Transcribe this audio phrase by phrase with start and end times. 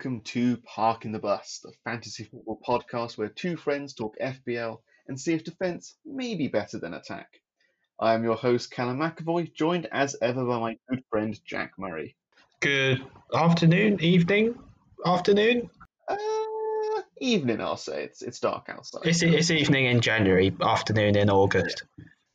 [0.00, 4.78] welcome to Park in the Bus, the fantasy football podcast where two friends talk FPL
[5.06, 7.28] and see if defence may be better than attack.
[7.98, 12.16] I am your host, Callum McAvoy, joined as ever by my good friend Jack Murray.
[12.60, 13.04] Good
[13.34, 14.54] afternoon, evening,
[15.04, 15.68] afternoon.
[16.08, 16.16] Uh,
[17.20, 18.04] evening, I'll say.
[18.04, 19.02] It's it's dark outside.
[19.04, 21.82] It's, it's evening in January, afternoon in August.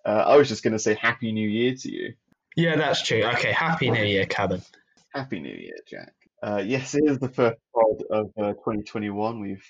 [0.05, 2.13] Uh, I was just going to say Happy New Year to you.
[2.55, 3.23] Yeah, that's true.
[3.23, 4.61] Okay, Happy New Year, Callum.
[5.15, 6.13] Happy New Year, Jack.
[6.45, 9.39] Uh, yes, it is the first pod of uh, 2021.
[9.39, 9.65] We've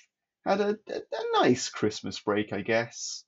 [0.46, 3.24] had a, a, a nice Christmas break, I guess.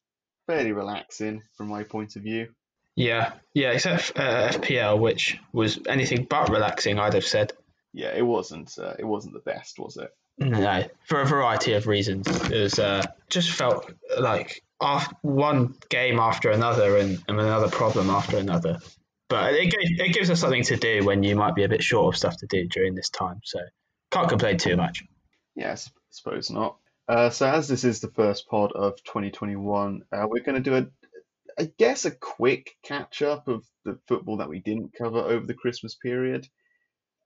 [0.47, 2.49] Fairly relaxing from my point of view.
[2.95, 7.53] Yeah, yeah, except uh, FPL, which was anything but relaxing, I'd have said.
[7.93, 8.77] Yeah, it wasn't.
[8.77, 10.09] Uh, it wasn't the best, was it?
[10.39, 12.27] No, for a variety of reasons.
[12.27, 18.09] It was uh, just felt like after one game after another, and, and another problem
[18.09, 18.79] after another.
[19.29, 21.83] But it gives, it gives us something to do when you might be a bit
[21.83, 23.41] short of stuff to do during this time.
[23.43, 23.59] So
[24.11, 25.03] can't complain too much.
[25.55, 26.77] Yes, I suppose not.
[27.09, 30.75] Uh, so as this is the first pod of 2021, uh, we're going to do
[30.77, 30.87] a,
[31.59, 35.53] I guess, a quick catch up of the football that we didn't cover over the
[35.53, 36.47] Christmas period,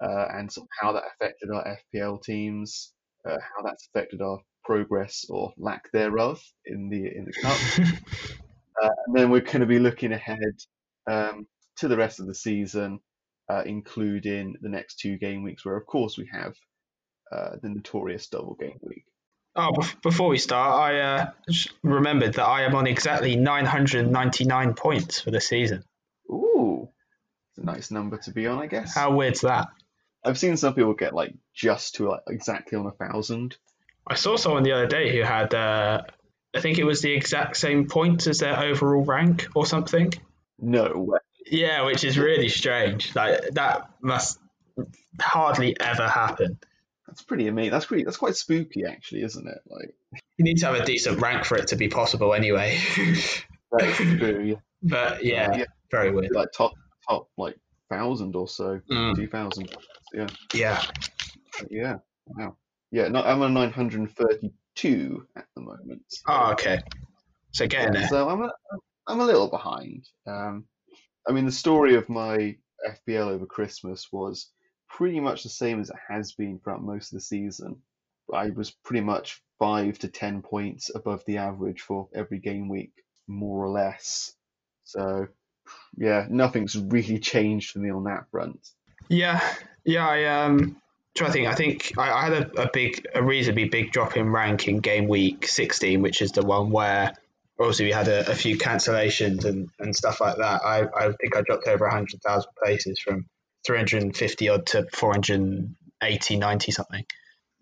[0.04, 2.94] uh, and sort of how that affected our FPL teams,
[3.28, 7.58] uh, how that's affected our progress or lack thereof in the in the cup,
[8.84, 10.38] uh, and then we're going to be looking ahead
[11.10, 11.48] um,
[11.82, 13.00] to the rest of the season,
[13.50, 16.56] uh, including the next two game weeks, where of course we have
[17.32, 19.06] uh, the notorious double game week.
[19.56, 21.32] Oh, before we start, I uh,
[21.84, 25.84] remembered that I am on exactly 999 points for the season.
[26.30, 26.88] Ooh,
[27.50, 28.96] it's a nice number to be on, I guess.
[28.96, 29.68] How weird's that?
[30.24, 33.58] I've seen some people get like just to like exactly on a thousand.
[34.08, 36.04] I saw someone the other day who had, uh,
[36.56, 40.14] I think it was the exact same points as their overall rank or something.
[40.59, 41.20] No way.
[41.45, 43.16] Yeah, which is really strange.
[43.16, 44.40] Like that must
[45.19, 46.59] hardly ever happen.
[47.07, 47.72] That's pretty amazing.
[47.72, 48.03] That's pretty.
[48.03, 49.59] That's quite spooky, actually, isn't it?
[49.69, 49.94] Like
[50.38, 52.80] you need to have a decent rank for it to be possible, anyway.
[53.72, 54.44] that's true.
[54.44, 54.56] Yeah.
[54.84, 56.34] But yeah, yeah, very weird.
[56.34, 56.74] Like top
[57.07, 57.56] top like
[57.88, 59.16] thousand or so, mm.
[59.16, 59.69] two thousand.
[60.12, 60.28] Yeah.
[60.56, 60.81] Yeah.
[61.69, 61.96] Yeah.
[62.25, 62.57] Wow.
[62.91, 63.09] Yeah.
[63.09, 66.01] No, I'm on nine hundred and thirty-two at the moment.
[66.07, 66.24] So.
[66.30, 66.81] Oh, okay.
[67.51, 68.07] So getting there.
[68.07, 68.51] So I'm a,
[69.06, 70.09] I'm a little behind.
[70.25, 70.66] Um,
[71.28, 72.56] I mean, the story of my
[72.88, 74.50] FPL over Christmas was
[74.90, 77.78] pretty much the same as it has been throughout most of the season.
[78.34, 82.94] I was pretty much five to ten points above the average for every game week,
[83.28, 84.34] more or less.
[84.84, 85.28] So,
[85.98, 88.70] yeah, nothing's really changed for me on that front.
[89.10, 89.42] Yeah,
[89.84, 90.81] yeah, I um,
[91.16, 91.48] try to think.
[91.48, 94.80] I think I, I had a, a big, a reasonably big drop in rank in
[94.80, 97.14] game week 16, which is the one where
[97.62, 100.62] obviously we had a, a, few cancellations and, and stuff like that.
[100.64, 103.26] I, I think I dropped over 100,000 places from
[103.66, 107.06] 350 odd to 480, 90 something.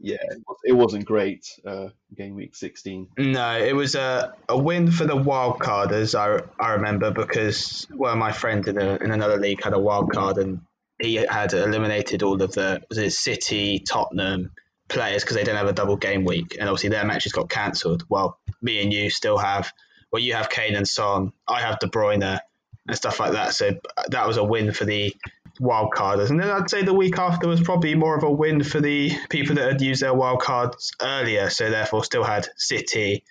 [0.02, 0.18] Yeah,
[0.64, 3.10] it wasn't great uh, game week 16.
[3.18, 7.86] No, it was a, a win for the wild card, as I, I remember, because
[7.92, 10.62] one of my friends in, a, in another league had a wild card and
[11.02, 14.52] he had eliminated all of the was it City, Tottenham
[14.90, 18.04] players because they didn't have a double game week, and obviously their matches got cancelled.
[18.10, 19.72] Well, me and you still have
[20.12, 22.40] well, you have Kane and Son, I have De Bruyne
[22.88, 23.54] and stuff like that.
[23.54, 25.16] So that was a win for the
[25.60, 26.32] wild carders.
[26.32, 29.12] And then I'd say the week after was probably more of a win for the
[29.30, 31.50] people that had used their wild cards earlier.
[31.50, 33.24] So therefore, still had City,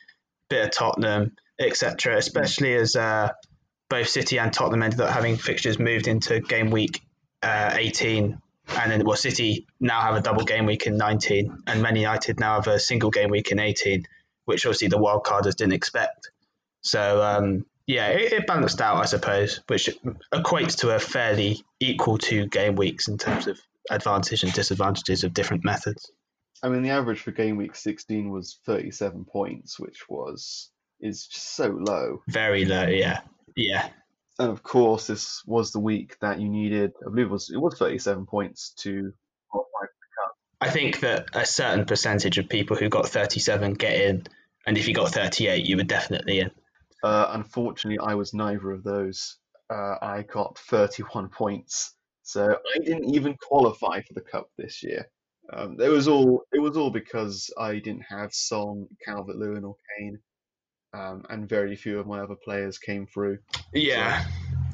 [0.49, 2.17] bit of Tottenham, etc.
[2.17, 3.33] Especially as uh,
[3.88, 7.03] both City and Tottenham ended up having fixtures moved into game week
[7.43, 8.38] uh, 18.
[8.77, 12.38] And then, well, City now have a double game week in 19, and Man United
[12.38, 14.05] now have a single game week in 18,
[14.44, 16.31] which obviously the wild carders didn't expect.
[16.83, 19.89] So um, yeah, it, it, balanced out, I suppose, which
[20.33, 23.59] equates to a fairly equal two game weeks in terms of
[23.91, 26.12] advantage and disadvantages of different methods.
[26.62, 30.70] I mean, the average for game week 16 was 37 points, which was
[31.00, 32.23] is so low.
[32.29, 33.20] Very low, yeah,
[33.56, 33.88] yeah.
[34.38, 36.93] And of course, this was the week that you needed.
[37.06, 39.12] I believe it was it was 37 points to
[39.49, 40.37] qualify for the cup.
[40.61, 44.26] I think that a certain percentage of people who got 37 get in,
[44.67, 46.50] and if you got 38, you were definitely in.
[47.03, 49.37] Uh, unfortunately, I was neither of those.
[49.71, 55.09] Uh, I got 31 points, so I didn't even qualify for the cup this year.
[55.50, 59.77] Um, it was all it was all because I didn't have Son, Calvert Lewin, or
[59.97, 60.19] Kane,
[60.93, 63.39] um, and very few of my other players came through.
[63.73, 64.29] Yeah, so.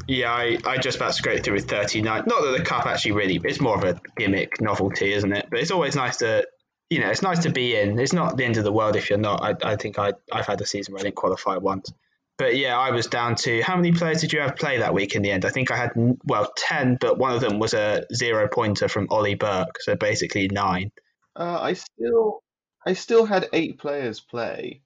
[0.08, 2.24] yeah, I, I just about scraped through with 39.
[2.26, 5.46] Not that the cup actually really it's more of a gimmick novelty, isn't it?
[5.48, 6.44] But it's always nice to
[6.90, 8.00] you know it's nice to be in.
[8.00, 9.42] It's not the end of the world if you're not.
[9.42, 11.92] I, I think I I've had a season where I didn't qualify once
[12.36, 15.14] but yeah, I was down to how many players did you have play that week
[15.14, 15.44] in the end?
[15.44, 15.92] I think I had
[16.24, 20.48] well ten, but one of them was a zero pointer from Ollie Burke, so basically
[20.48, 20.90] nine.
[21.36, 22.42] Uh, I still,
[22.86, 24.82] I still had eight players play.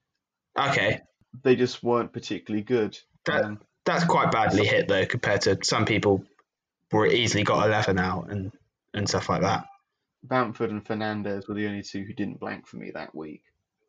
[0.58, 1.00] Okay,
[1.42, 2.98] They just weren't particularly good.
[3.26, 6.22] That- Um, that's quite badly hit though, compared to some people
[6.92, 8.52] were easily got eleven out and
[8.92, 9.64] and stuff like that.
[10.24, 13.42] Bamford and Fernandes were the only two who didn't blank for me that week.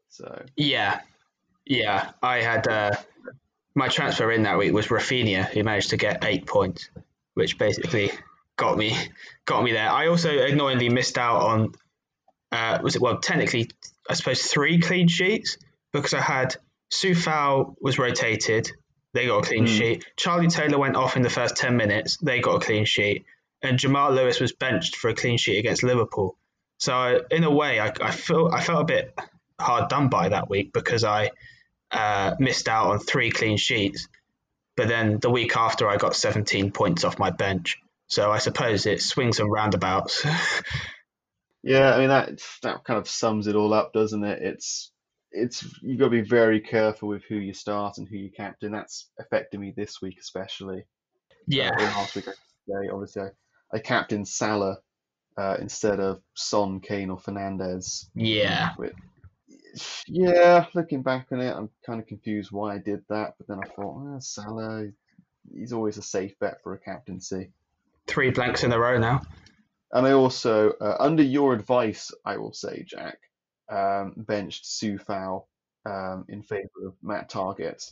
[0.09, 1.01] So Yeah,
[1.65, 2.11] yeah.
[2.21, 2.91] I had uh,
[3.75, 6.89] my transfer in that week was Raphinha, who managed to get eight points,
[7.33, 8.11] which basically
[8.57, 8.95] got me
[9.45, 9.89] got me there.
[9.89, 11.73] I also annoyingly missed out on
[12.51, 13.69] uh, was it well technically
[14.09, 15.57] I suppose three clean sheets
[15.93, 16.55] because I had
[16.91, 18.71] Sufal was rotated,
[19.13, 19.73] they got a clean Hmm.
[19.73, 20.05] sheet.
[20.17, 23.25] Charlie Taylor went off in the first ten minutes, they got a clean sheet,
[23.61, 26.35] and Jamal Lewis was benched for a clean sheet against Liverpool.
[26.79, 29.13] So in a way, I, I feel I felt a bit
[29.59, 31.31] hard done by that week because I
[31.91, 34.07] uh, missed out on three clean sheets.
[34.75, 37.77] But then the week after, I got 17 points off my bench.
[38.07, 40.25] So I suppose it swings and roundabouts.
[41.63, 44.41] yeah, I mean that that kind of sums it all up, doesn't it?
[44.41, 44.91] It's
[45.31, 48.71] it's you've got to be very careful with who you start and who you captain.
[48.71, 50.85] That's affected me this week especially.
[51.45, 51.71] yeah.
[51.77, 52.25] Uh, last week.
[52.91, 54.77] Obviously, I, I captained Salah
[55.37, 58.05] uh, instead of Son, Kane, or Fernandes.
[58.15, 58.71] Yeah.
[58.75, 58.93] Which,
[60.07, 63.35] yeah, looking back on it, I'm kind of confused why I did that.
[63.37, 64.87] But then I thought, well, Salah,
[65.53, 67.51] he's always a safe bet for a captaincy.
[68.07, 69.21] Three blanks in a row now.
[69.91, 73.17] And I also, uh, under your advice, I will say, Jack,
[73.69, 75.45] um, benched Sufal
[75.85, 77.91] um, in favour of Matt Targett.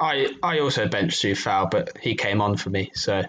[0.00, 2.90] I, I also benched Sufal, but he came on for me.
[2.94, 3.22] So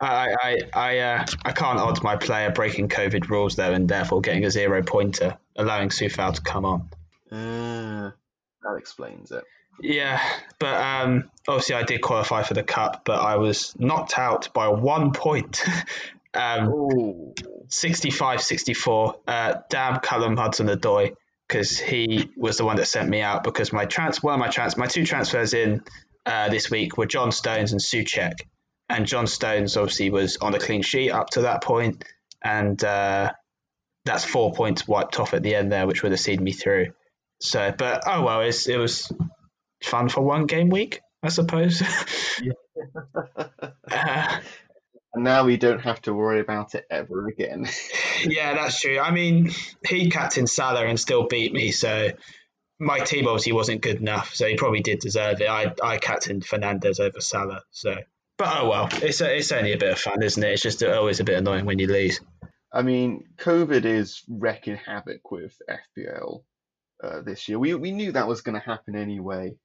[0.00, 4.20] I I I, uh, I can't odds my player breaking COVID rules though, and therefore
[4.20, 6.88] getting a zero pointer, allowing Sufal to come on.
[7.30, 8.10] Uh,
[8.62, 9.44] that explains it.
[9.80, 10.20] Yeah,
[10.58, 14.68] but um, obviously I did qualify for the cup, but I was knocked out by
[14.68, 15.62] one point.
[16.34, 17.34] um, Oh,
[17.68, 19.14] 65-64.
[19.26, 21.14] Uh, damn Callum Hudson-Odoi
[21.46, 24.48] because he was the one that sent me out because my trans one of my
[24.48, 25.82] trans my two transfers in
[26.26, 28.34] uh, this week were John Stones and Soucek,
[28.88, 32.04] and John Stones obviously was on a clean sheet up to that point,
[32.42, 33.32] and uh,
[34.04, 36.92] that's four points wiped off at the end there, which would have seen me through.
[37.40, 39.12] So, but oh well, it's, it was
[39.82, 41.82] fun for one game week, I suppose.
[43.90, 44.40] uh,
[45.14, 47.68] and now we don't have to worry about it ever again.
[48.24, 48.98] Yeah, that's true.
[48.98, 49.52] I mean,
[49.86, 52.10] he captained Salah and still beat me, so
[52.80, 55.48] my team obviously wasn't good enough, so he probably did deserve it.
[55.48, 57.94] I I captained Fernandes over Salah, so
[58.38, 60.52] but oh well, it's a, it's only a bit of fun, isn't it?
[60.52, 62.20] It's just always a bit annoying when you lose.
[62.72, 66.42] I mean, COVID is wrecking havoc with FPL
[67.02, 67.58] uh, this year.
[67.58, 69.56] We we knew that was going to happen anyway,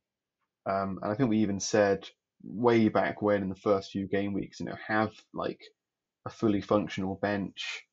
[0.65, 2.07] um, and I think we even said
[2.43, 5.61] way back when in the first few game weeks, you know, have like
[6.25, 7.83] a fully functional bench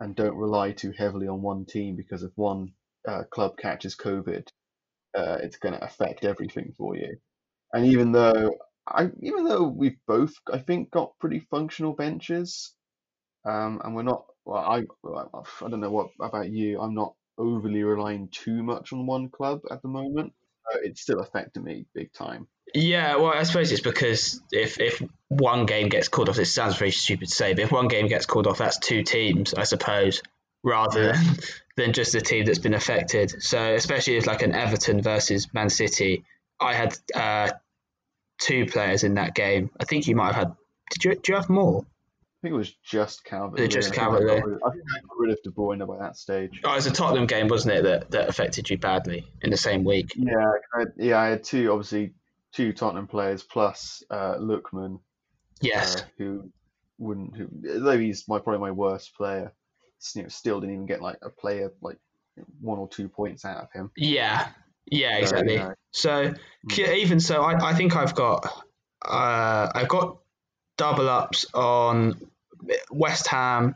[0.00, 2.72] and don't rely too heavily on one team because if one
[3.08, 4.46] uh, club catches COVID,
[5.16, 7.16] uh, it's going to affect everything for you.
[7.72, 8.52] And even though
[8.86, 12.74] I, even though we've both, I think, got pretty functional benches,
[13.44, 14.24] um, and we're not.
[14.44, 14.78] Well, I,
[15.64, 16.80] I don't know what about you.
[16.80, 20.32] I'm not overly relying too much on one club at the moment.
[20.84, 22.46] It's still affecting me big time.
[22.74, 26.76] Yeah, well, I suppose it's because if if one game gets called off, it sounds
[26.76, 29.64] very stupid to say, but if one game gets called off, that's two teams, I
[29.64, 30.22] suppose,
[30.62, 31.36] rather than
[31.76, 33.42] than just the team that's been affected.
[33.42, 36.24] So especially if like an Everton versus Man City,
[36.60, 37.50] I had uh,
[38.38, 39.70] two players in that game.
[39.80, 40.56] I think you might have had.
[40.92, 41.84] Did you do you have more?
[42.40, 43.60] I think it was just Calvert.
[43.60, 44.42] Was just I think I got Calvert-Lewin.
[44.44, 46.60] rid- I think I got rid of De Bruyne by that stage.
[46.64, 49.58] Oh, it was a Tottenham game, wasn't it, that, that affected you badly in the
[49.58, 50.08] same week?
[50.16, 52.14] Yeah, I had, yeah, I had two, obviously,
[52.52, 55.00] two Tottenham players plus uh, Lookman,
[55.60, 55.96] Yes.
[56.00, 56.50] uh, who
[56.96, 57.48] wouldn't, who,
[57.80, 59.52] though he's my probably my worst player,
[60.14, 61.98] you know, still didn't even get like a player like
[62.58, 63.90] one or two points out of him.
[63.98, 64.48] Yeah.
[64.86, 65.56] Yeah, So, exactly.
[65.56, 66.34] know, So
[66.70, 68.46] even so, I, I think I've got
[69.06, 70.16] uh, I've got
[70.78, 72.18] double ups on
[72.90, 73.74] West Ham,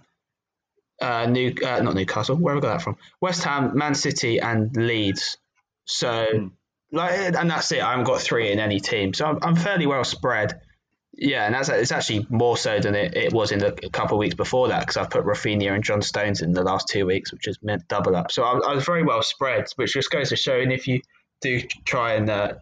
[1.00, 2.37] uh, New uh, not Newcastle.
[2.37, 2.97] Where have I got that from?
[3.21, 5.37] West Ham, Man City, and Leeds.
[5.85, 6.47] So Hmm.
[6.93, 7.83] like, and that's it.
[7.83, 10.61] I haven't got three in any team, so I'm, I'm fairly well spread.
[11.17, 14.17] Yeah, and that's it's actually more so than it, it was in the a couple
[14.17, 17.07] of weeks before that because I've put Raphinha and John Stones in the last two
[17.07, 18.33] weeks, which has meant double up.
[18.33, 20.59] So I, I was very well spread, which just goes to show.
[20.59, 21.00] And if you
[21.41, 22.55] do try and uh,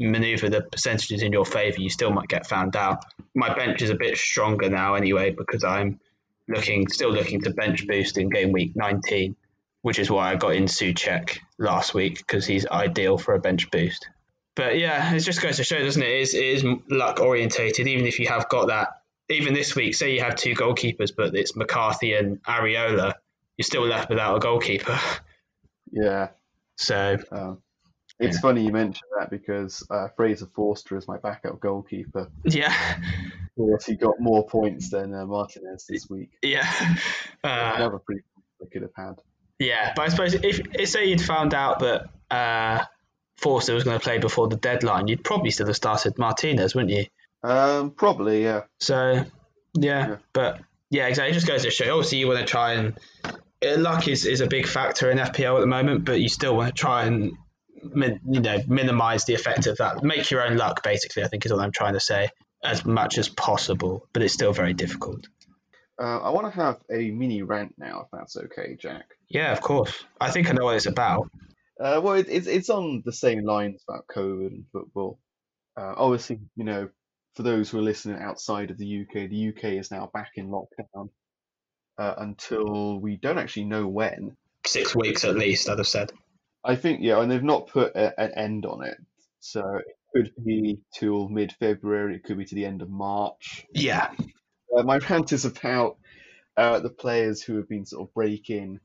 [0.00, 3.04] maneuver the percentages in your favour, you still might get found out.
[3.34, 6.00] My bench is a bit stronger now anyway because I'm
[6.48, 9.36] looking still looking to bench boost in game week 19,
[9.82, 13.70] which is why I got in Soucek last week because he's ideal for a bench
[13.70, 14.08] boost.
[14.56, 16.08] But yeah, it just goes to show, doesn't it?
[16.08, 17.86] It is, it is luck orientated.
[17.86, 18.88] Even if you have got that,
[19.28, 23.14] even this week, say you have two goalkeepers, but it's McCarthy and Areola,
[23.56, 24.98] you're still left without a goalkeeper.
[25.92, 26.28] Yeah.
[26.76, 27.62] So Um,
[28.20, 28.40] it's Yeah.
[28.40, 32.30] funny you mentioned that because uh, Fraser Forster is my backup goalkeeper.
[32.44, 32.74] yeah,
[33.56, 36.30] course, he got more points than uh, Martinez this week.
[36.42, 36.66] yeah,
[37.44, 38.22] uh, Another pretty
[38.62, 39.20] I could have had.
[39.58, 39.92] yeah.
[39.96, 42.84] But I suppose if, if say you'd found out that uh,
[43.38, 46.92] Forster was going to play before the deadline, you'd probably still have started Martinez, wouldn't
[46.92, 47.06] you?
[47.42, 48.62] Um, probably, yeah.
[48.80, 49.24] So
[49.74, 50.16] yeah, Yeah.
[50.34, 50.60] but
[50.90, 51.30] yeah, exactly.
[51.30, 51.90] It just goes to show.
[51.96, 55.56] Obviously, you want to try and uh, luck is, is a big factor in FPL
[55.56, 57.32] at the moment, but you still want to try and
[57.82, 60.02] min, you know minimize the effect of that.
[60.02, 61.22] Make your own luck, basically.
[61.22, 62.28] I think is what I'm trying to say
[62.62, 65.26] as much as possible, but it's still very difficult.
[66.00, 69.04] Uh, I want to have a mini rant now, if that's okay, Jack.
[69.28, 70.04] Yeah, of course.
[70.20, 71.30] I think I know what it's about.
[71.78, 75.18] Uh, well, it, it's it's on the same lines about COVID and football.
[75.76, 76.88] Uh, obviously, you know,
[77.34, 80.48] for those who are listening outside of the UK, the UK is now back in
[80.48, 81.10] lockdown
[81.98, 84.36] uh, until we don't actually know when.
[84.66, 86.12] Six weeks at least, I'd have said.
[86.64, 88.96] I think, yeah, and they've not put a, an end on it,
[89.40, 93.66] so it could be till mid-February, it could be to the end of March.
[93.74, 94.10] Yeah,
[94.76, 95.96] Uh, my rant is about
[96.56, 98.80] uh, the players who have been sort of breaking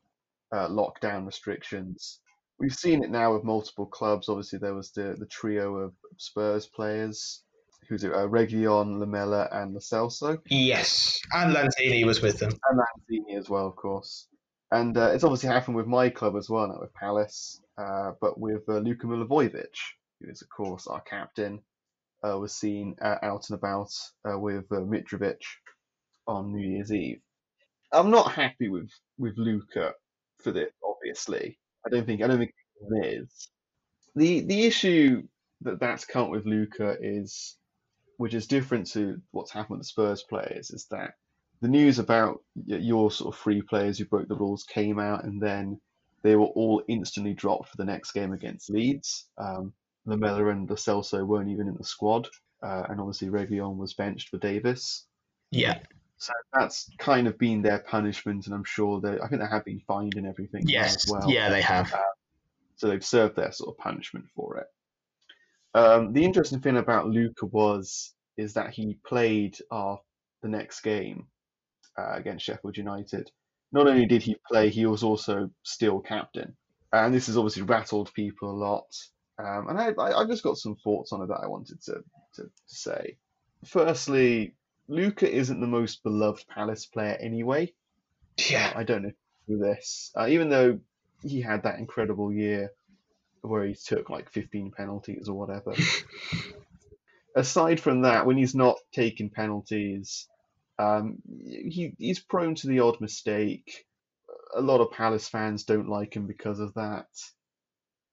[0.52, 2.20] uh, lockdown restrictions.
[2.60, 4.30] We've seen it now with multiple clubs.
[4.30, 7.44] Obviously, there was the, the trio of Spurs players,
[7.90, 12.52] who's it, uh, Reguilon, Lamela, and Lo Celso, yes, and Lanzini was with them.
[12.70, 14.28] and Lanzini as well, of course.
[14.72, 18.40] And uh, it's obviously happened with my club as well, not with Palace, uh, but
[18.40, 19.76] with uh, Luka Milivojevic,
[20.20, 21.62] who is, of course, our captain,
[22.24, 23.92] uh, was seen uh, out and about
[24.30, 25.42] uh, with Mitrovic
[26.28, 27.22] on New Year's Eve.
[27.92, 29.94] I'm not happy with with Luka
[30.44, 30.72] for this.
[30.84, 32.54] Obviously, I don't think I don't think
[33.04, 33.50] is.
[34.16, 35.24] the The issue
[35.62, 37.58] that that's come with Luka is,
[38.18, 41.12] which is different to what's happened with the Spurs players, is that
[41.62, 45.42] the news about your sort of free players who broke the rules came out, and
[45.42, 45.80] then
[46.26, 49.28] they were all instantly dropped for the next game against Leeds.
[49.38, 49.72] Um,
[50.08, 52.28] Lamela and Lo Celso weren't even in the squad,
[52.64, 55.04] uh, and obviously Reguilon was benched for Davies.
[55.52, 55.78] Yeah,
[56.18, 59.66] So that's kind of been their punishment, and I'm sure they, I think they have
[59.66, 61.30] been fined and everything yes, as well.
[61.30, 61.94] yeah, they have.
[62.78, 64.68] So they've served their sort of punishment for it.
[65.78, 70.00] Um, the interesting thing about Luka was is that he played our
[70.42, 71.28] the next game
[72.00, 73.30] uh, against Sheffield United.
[73.76, 76.56] Not only did he play, he was also still captain,
[76.94, 78.88] and this has obviously rattled people a lot.
[79.38, 81.96] Um, and I, I, I've just got some thoughts on it that I wanted to,
[82.36, 83.18] to, to say.
[83.66, 84.56] Firstly,
[84.88, 87.74] Luka isn't the most beloved Palace player anyway.
[88.50, 89.12] Yeah, I don't know
[89.50, 90.80] this, uh, even though
[91.22, 92.72] he had that incredible year
[93.42, 95.74] where he took like 15 penalties or whatever.
[97.36, 100.30] Aside from that, when he's not taking penalties,
[100.80, 103.86] um, he he's prone to the odd mistake.
[104.56, 107.08] A lot of Palace fans don't like him because of that.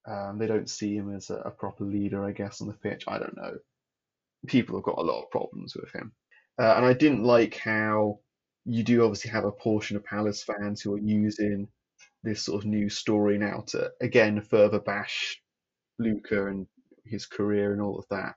[0.08, 3.04] Um, they don't see him as a, a proper leader, I guess, on the pitch.
[3.06, 3.54] I don't know.
[4.46, 6.12] People have got a lot of problems with him.
[6.60, 8.18] Uh, and I didn't like how
[8.64, 11.68] you do obviously have a portion of Palace fans who are using
[12.22, 15.40] this sort of new story now to again further bash
[15.98, 16.66] Luka and
[17.04, 18.34] his career and all of that.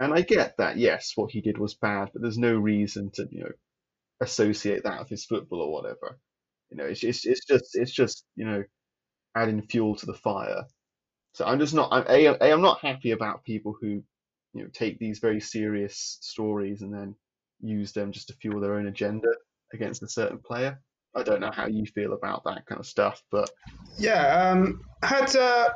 [0.00, 3.28] And I get that, yes, what he did was bad, but there's no reason to,
[3.30, 3.52] you know,
[4.20, 6.18] associate that with his football or whatever.
[6.70, 8.64] You know, it's it's, it's just it's just you know
[9.36, 10.64] adding fuel to the fire.
[11.32, 14.02] So I'm just not I'm, a, a I'm not happy about people who
[14.52, 17.14] you know take these very serious stories and then
[17.60, 19.28] use them just to fuel their own agenda
[19.72, 20.80] against a certain player.
[21.14, 23.50] I don't know how you feel about that kind of stuff, but
[23.98, 25.68] Yeah, um, had uh,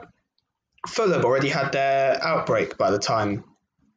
[0.88, 3.44] Fulham already had their outbreak by the time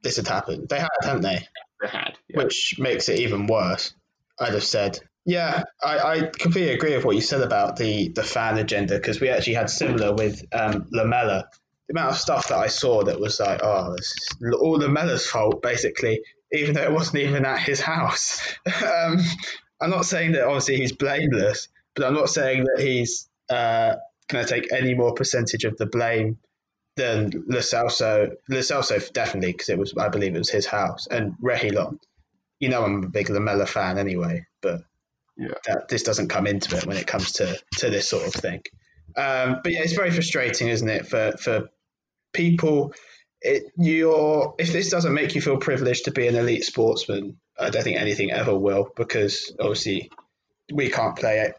[0.01, 0.69] this had happened?
[0.69, 1.47] They had, hadn't they?
[1.81, 2.17] they had.
[2.27, 2.43] Yeah.
[2.43, 3.93] Which makes it even worse.
[4.39, 4.99] I'd have said.
[5.25, 9.21] Yeah, I, I completely agree with what you said about the, the fan agenda because
[9.21, 11.47] we actually had similar with um, Lamela.
[11.87, 15.27] The amount of stuff that I saw that was like, oh, this is all Lamela's
[15.27, 18.41] fault, basically, even though it wasn't even at his house.
[18.65, 19.19] um,
[19.79, 23.95] I'm not saying that obviously he's blameless, but I'm not saying that he's uh,
[24.27, 26.37] going to take any more percentage of the blame
[27.01, 29.13] than Lo Celso.
[29.13, 31.97] Definitely, because it was, I believe, it was his house, and Reguilon.
[32.59, 34.81] You know, I'm a big Lamela fan anyway, but
[35.37, 35.55] Yeah.
[35.65, 38.61] that this doesn't come into it when it comes to to this sort of thing.
[39.17, 41.69] Um, but yeah, it's very frustrating, isn't it, for for
[42.33, 42.93] people.
[43.43, 47.71] It, you're if this doesn't make you feel privileged to be an elite sportsman, I
[47.71, 50.11] don't think anything ever will, because obviously
[50.71, 51.51] we can't play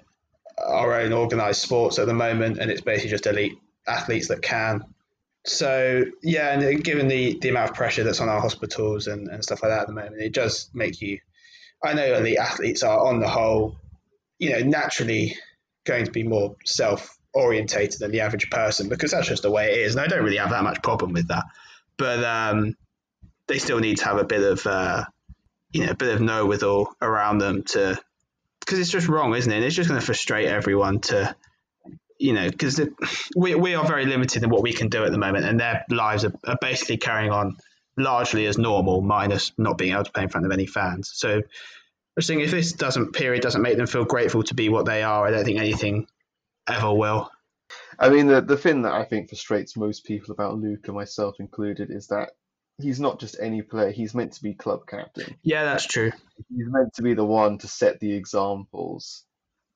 [0.64, 4.84] our own organised sports at the moment, and it's basically just elite athletes that can.
[5.44, 9.42] So yeah, and given the, the amount of pressure that's on our hospitals and, and
[9.42, 11.18] stuff like that at the moment, it does make you.
[11.84, 13.76] I know the athletes are on the whole,
[14.38, 15.36] you know, naturally
[15.84, 19.72] going to be more self orientated than the average person because that's just the way
[19.72, 19.94] it is.
[19.94, 21.44] And I don't really have that much problem with that.
[21.96, 22.76] But um,
[23.48, 25.04] they still need to have a bit of, uh,
[25.72, 27.98] you know, a bit of know withal around them to,
[28.60, 29.56] because it's just wrong, isn't it?
[29.56, 31.34] And It's just going to frustrate everyone to,
[32.22, 32.80] you know, because
[33.36, 35.84] we, we are very limited in what we can do at the moment, and their
[35.90, 37.56] lives are, are basically carrying on
[37.96, 41.10] largely as normal, minus not being able to play in front of any fans.
[41.14, 41.42] So I
[42.16, 45.02] was thinking if this doesn't period doesn't make them feel grateful to be what they
[45.02, 46.06] are, I don't think anything
[46.68, 47.30] ever will.
[47.98, 51.90] I mean, the the thing that I think frustrates most people about Luka, myself included,
[51.90, 52.30] is that
[52.78, 53.90] he's not just any player.
[53.90, 55.34] He's meant to be club captain.
[55.42, 56.12] Yeah, that's true.
[56.36, 59.24] He's meant to be the one to set the examples,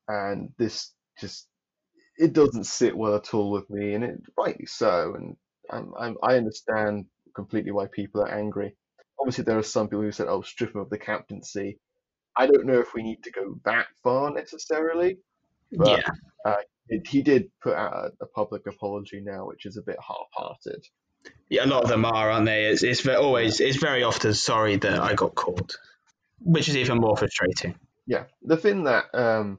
[0.07, 1.49] and this just
[2.19, 5.15] it doesn't sit well at all with me, and it rightly so.
[5.15, 5.37] And
[5.71, 8.75] I'm, I'm I understand completely why people are angry.
[9.19, 11.79] Obviously, there are some people who said, "Oh, strip him of the captaincy."
[12.37, 15.19] I don't know if we need to go that far necessarily,
[15.73, 16.11] but yeah.
[16.45, 16.57] uh,
[16.89, 20.85] it, he did put out a, a, public apology now, which is a bit half-hearted.
[21.49, 22.67] Yeah, a lot of them are, aren't they?
[22.67, 25.77] It's, it's always it's very often sorry that I got caught,
[26.41, 27.75] which is even more frustrating.
[28.07, 29.59] Yeah, the thing that um,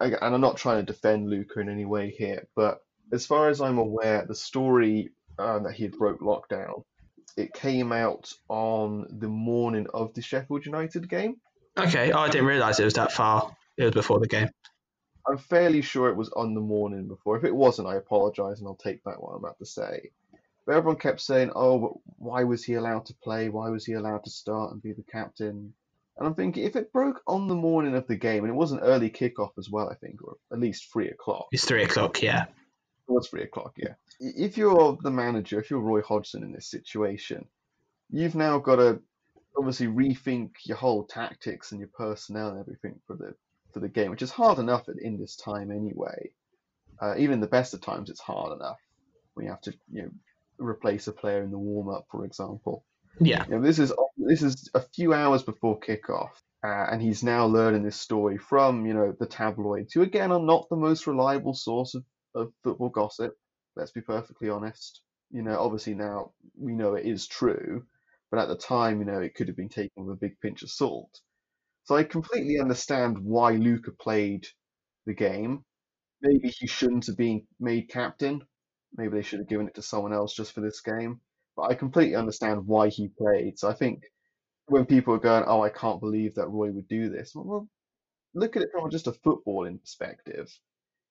[0.00, 2.80] I, and I'm not trying to defend Luka in any way here, but
[3.12, 6.84] as far as I'm aware, the story um, that he had broke lockdown,
[7.36, 11.36] it came out on the morning of the Sheffield United game.
[11.78, 13.54] Okay, oh, I didn't realise it was that far.
[13.76, 14.48] It was before the game.
[15.26, 17.36] I'm fairly sure it was on the morning before.
[17.36, 20.10] If it wasn't, I apologise and I'll take back what I'm about to say.
[20.66, 23.48] But everyone kept saying, "Oh, but why was he allowed to play?
[23.48, 25.74] Why was he allowed to start and be the captain?"
[26.16, 28.72] And I'm thinking, if it broke on the morning of the game, and it was
[28.72, 31.48] an early kickoff as well, I think, or at least three o'clock.
[31.50, 32.44] It's three o'clock, yeah.
[32.44, 33.94] It was three o'clock, yeah.
[34.20, 37.46] If you're the manager, if you're Roy Hodgson in this situation,
[38.10, 39.00] you've now got to
[39.56, 43.34] obviously rethink your whole tactics and your personnel and everything for the
[43.72, 46.30] for the game, which is hard enough in this time anyway.
[47.00, 48.78] Uh, even the best of times, it's hard enough
[49.34, 50.10] when you have to you know
[50.58, 52.84] replace a player in the warm up, for example.
[53.20, 53.44] Yeah.
[53.48, 56.30] You know, this is this is a few hours before kickoff,
[56.64, 60.40] uh, and he's now learning this story from you know the tabloids, who again are
[60.40, 63.34] not the most reliable source of, of football gossip.
[63.76, 65.02] Let's be perfectly honest.
[65.30, 67.84] You know, obviously now we know it is true,
[68.30, 70.62] but at the time, you know, it could have been taken with a big pinch
[70.62, 71.20] of salt.
[71.84, 74.46] So I completely understand why Luka played
[75.06, 75.64] the game.
[76.22, 78.42] Maybe he shouldn't have been made captain.
[78.96, 81.20] Maybe they should have given it to someone else just for this game.
[81.56, 83.58] But I completely understand why he played.
[83.58, 84.02] So I think
[84.66, 87.68] when people are going, "Oh, I can't believe that Roy would do this," well,
[88.34, 90.50] look at it from just a footballing perspective.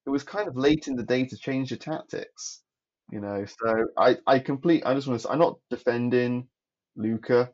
[0.05, 2.63] It was kind of late in the day to change your tactics,
[3.11, 3.45] you know.
[3.45, 4.83] So I, I complete.
[4.85, 5.27] I just want to.
[5.27, 6.47] Say, I'm not defending
[6.95, 7.51] Luka,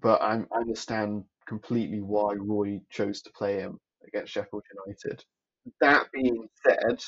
[0.00, 5.24] but I'm, I understand completely why Roy chose to play him against Sheffield United.
[5.80, 7.00] That being said,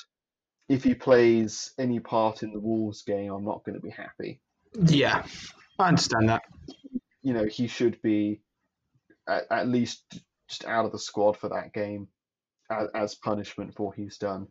[0.69, 4.41] if he plays any part in the Wolves game, I'm not going to be happy.
[4.75, 5.25] Yeah,
[5.79, 6.43] I understand that.
[7.23, 8.41] You know, he should be
[9.29, 10.03] at, at least
[10.49, 12.09] just out of the squad for that game
[12.71, 14.47] as, as punishment for what he's done.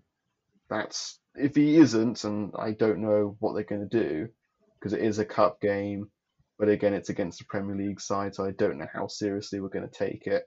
[0.69, 4.27] That's if he isn't, and I don't know what they're going to do
[4.79, 6.09] because it is a cup game.
[6.59, 9.69] But again, it's against the Premier League side, so I don't know how seriously we're
[9.69, 10.43] going to take it.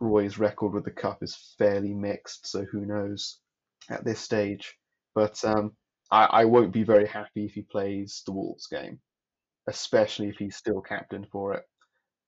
[0.00, 3.38] Roy's record with the cup is fairly mixed, so who knows
[3.88, 4.74] at this stage.
[5.14, 5.72] But um,
[6.10, 9.00] I, I won't be very happy if he plays the Wolves game,
[9.68, 11.62] especially if he's still captain for it.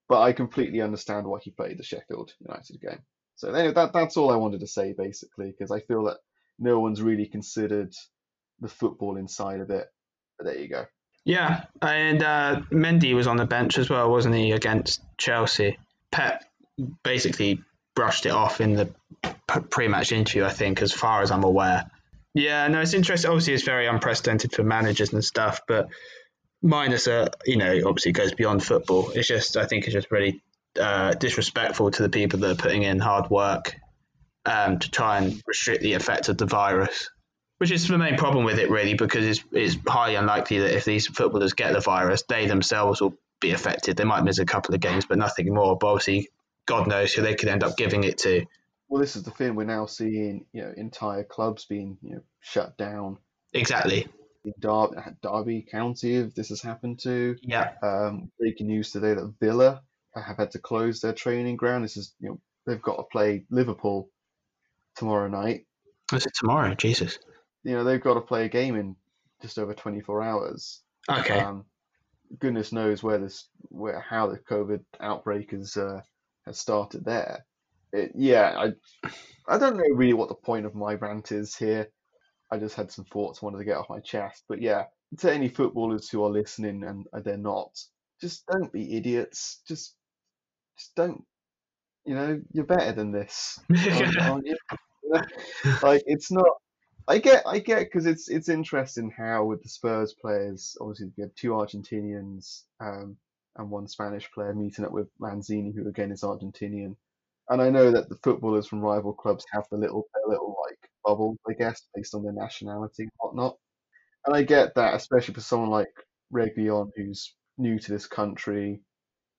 [0.09, 2.99] But I completely understand why he played the Sheffield United game.
[3.35, 6.17] So anyway, that that's all I wanted to say basically, because I feel that
[6.59, 7.93] no one's really considered
[8.59, 9.87] the football inside of it.
[10.37, 10.85] But there you go.
[11.25, 15.77] Yeah, and uh, Mendy was on the bench as well, wasn't he, against Chelsea?
[16.09, 16.45] Pep
[17.03, 17.59] basically
[17.95, 18.89] brushed it off in the
[19.47, 21.89] pre-match interview, I think, as far as I'm aware.
[22.33, 23.29] Yeah, no, it's interesting.
[23.29, 25.89] Obviously, it's very unprecedented for managers and stuff, but
[26.61, 29.11] minus a, you know, obviously goes beyond football.
[29.11, 30.41] It's just, I think, it's just really
[30.79, 33.75] uh, disrespectful to the people that are putting in hard work
[34.45, 37.09] um, to try and restrict the effect of the virus
[37.57, 40.85] which is the main problem with it, really, because it's, it's highly unlikely that if
[40.85, 43.97] these footballers get the virus, they themselves will be affected.
[43.97, 45.77] They might miss a couple of games, but nothing more.
[45.77, 46.29] But obviously,
[46.65, 48.45] God knows who they could end up giving it to.
[48.89, 49.55] Well, this is the thing.
[49.55, 53.17] We're now seeing, you know, entire clubs being, you know, shut down.
[53.53, 54.07] Exactly.
[54.47, 57.35] In Derby, Derby County, if this has happened to.
[57.41, 57.73] Yeah.
[57.83, 59.81] Um, breaking news today that Villa
[60.15, 61.83] have had to close their training ground.
[61.83, 64.09] This is, you know, they've got to play Liverpool
[64.95, 65.65] tomorrow night.
[66.13, 66.73] Is it tomorrow?
[66.73, 67.19] Jesus
[67.67, 68.95] you know they've got to play a game in
[69.41, 70.81] just over 24 hours.
[71.09, 71.37] Okay.
[71.37, 71.65] Um,
[72.39, 75.99] goodness knows where this, where how the COVID outbreak has uh,
[76.45, 77.45] has started there.
[77.91, 79.09] it, yeah, I
[79.47, 81.89] I don't know really what the point of my rant is here.
[82.51, 84.43] I just had some thoughts I wanted to get off my chest.
[84.47, 84.85] But yeah,
[85.19, 87.77] to any footballers who are listening and they're not,
[88.21, 89.61] just don't be idiots.
[89.67, 89.95] Just
[90.77, 91.23] just don't.
[92.05, 93.59] You know, you're better than this,
[94.21, 94.55] aren't, you?
[95.83, 96.47] like it's not.
[97.09, 101.23] I get, I get, because it's it's interesting how with the Spurs players, obviously you
[101.23, 103.15] have two Argentinians um,
[103.57, 106.95] and one Spanish player meeting up with Lanzini, who again is Argentinian,
[107.49, 110.89] and I know that the footballers from rival clubs have the little their little like
[111.07, 113.55] bubbles, I guess, based on their nationality and whatnot.
[114.25, 115.87] And I get that, especially for someone like
[116.33, 118.81] Reguilon, who's new to this country,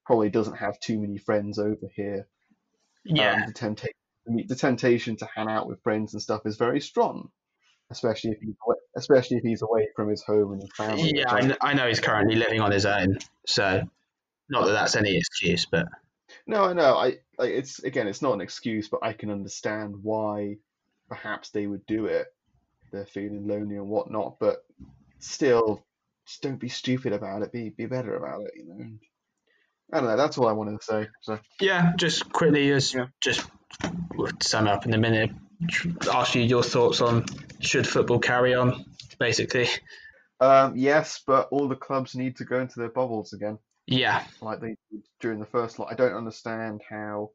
[0.07, 2.27] probably doesn't have too many friends over here.
[3.05, 3.35] Yeah.
[3.35, 3.95] Um, the temptation,
[4.49, 7.29] the temptation to hang out with friends and stuff is very strong,
[7.91, 11.13] especially if he's away, especially if he's away from his home and his family.
[11.15, 13.83] Yeah, I, which I- kn- I know he's currently living on his own, so
[14.49, 15.87] not that that's any excuse, but
[16.47, 16.97] No, I know.
[16.97, 20.57] I like it's again, it's not an excuse, but I can understand why
[21.09, 22.27] perhaps they would do it.
[22.93, 24.65] They're feeling lonely and whatnot, but
[25.19, 25.85] still,
[26.27, 27.53] just don't be stupid about it.
[27.53, 28.53] Be be better about it.
[28.57, 28.87] You know.
[29.93, 30.17] I don't know.
[30.17, 31.09] That's all I wanted to say.
[31.23, 33.07] So yeah, just quickly, as Yeah.
[33.23, 33.47] just
[34.15, 35.31] we'll sum up in a minute.
[36.13, 37.25] Ask you your thoughts on
[37.61, 38.85] should football carry on,
[39.19, 39.69] basically.
[40.41, 43.59] um, yes, but all the clubs need to go into their bubbles again.
[43.87, 45.91] Yeah, like they did during the first lot.
[45.91, 47.31] I don't understand how,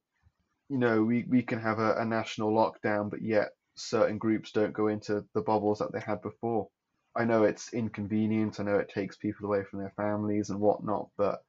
[0.70, 4.74] you know, we, we can have a, a national lockdown, but yet certain groups don't
[4.74, 6.70] go into the bubbles that they had before.
[7.16, 8.60] I know it's inconvenient.
[8.60, 11.44] I know it takes people away from their families and whatnot, but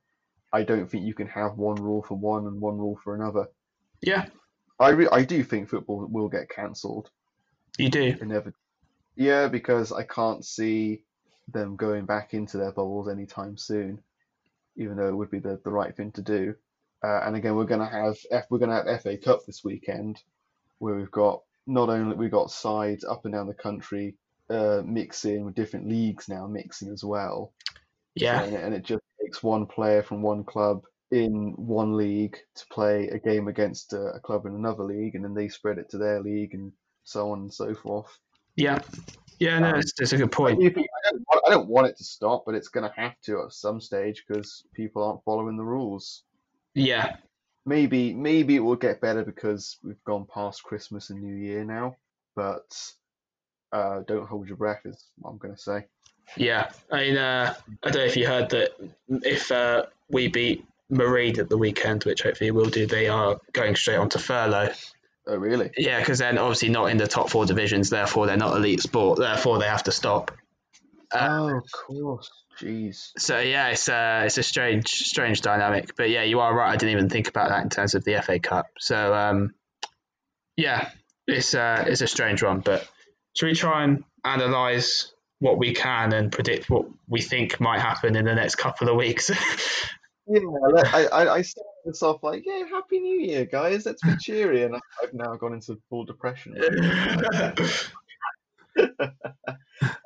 [0.52, 3.46] I don't think you can have one rule for one and one rule for another.
[4.02, 4.26] yeah,
[4.78, 7.10] I re- I do think football will get cancelled.
[7.78, 8.16] you do.
[8.20, 8.52] Inevitably.
[9.16, 11.04] Yeah, because I can't see
[11.48, 14.02] them going back into their bubbles anytime soon,
[14.76, 16.54] even though it would be the, the right thing to do.
[17.02, 20.20] Uh, and again, we're gonna have F, we're gonna have FA Cup this weekend,
[20.78, 24.14] where we've got not only we've got sides up and down the country
[24.50, 27.52] uh, mixing with different leagues now mixing as well.
[28.14, 32.66] Yeah, And, and it just takes one player from one club in one league to
[32.70, 35.88] play a game against a, a club in another league, and then they spread it
[35.90, 36.72] to their league and
[37.04, 38.18] so on and so forth.
[38.56, 38.78] yeah,
[39.38, 39.58] yeah.
[39.58, 40.62] No, it's, it's a good point.
[40.62, 43.52] I, don't, I don't want it to stop, but it's going to have to at
[43.52, 46.22] some stage because people aren't following the rules.
[46.74, 47.16] Yeah,
[47.66, 51.96] Maybe maybe it will get better because we've gone past Christmas and New Year now,
[52.36, 52.92] but
[53.72, 55.86] uh, don't hold your breath is what I'm going to say.
[56.36, 56.70] yeah.
[56.90, 58.72] I mean, uh, I don't know if you heard that
[59.08, 63.74] if uh, we beat Marine at the weekend, which hopefully we'll do, they are going
[63.76, 64.70] straight onto furlough.
[65.26, 65.70] Oh really?
[65.76, 69.18] Yeah, because they're obviously not in the top four divisions, therefore they're not elite sport,
[69.18, 70.30] therefore they have to stop.
[71.12, 72.30] Uh, oh, of course.
[72.58, 73.12] Jeez.
[73.18, 76.72] So yeah, it's uh, it's a strange strange dynamic, but yeah, you are right.
[76.72, 78.66] I didn't even think about that in terms of the FA Cup.
[78.78, 79.54] So um,
[80.56, 80.90] yeah,
[81.26, 82.60] it's uh, it's a strange one.
[82.60, 82.88] But
[83.34, 88.16] should we try and analyze what we can and predict what we think might happen
[88.16, 89.30] in the next couple of weeks?
[90.26, 90.40] Yeah,
[90.94, 93.84] I, I, I started this off like, yeah, Happy New Year, guys.
[93.84, 96.56] Let's be cheery, and I've now gone into full depression.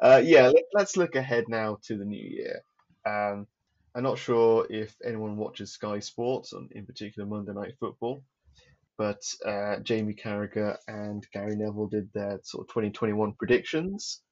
[0.01, 2.63] Uh, yeah, let, let's look ahead now to the new year.
[3.05, 3.47] Um,
[3.95, 8.23] I'm not sure if anyone watches Sky Sports, on, in particular Monday Night Football,
[8.97, 14.23] but uh, Jamie Carragher and Gary Neville did their sort of 2021 predictions,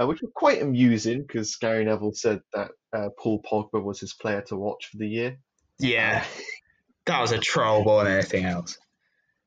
[0.00, 4.14] uh, which were quite amusing because Gary Neville said that uh, Paul Pogba was his
[4.14, 5.36] player to watch for the year.
[5.78, 6.24] yeah,
[7.06, 8.78] that was a troll more than anything else.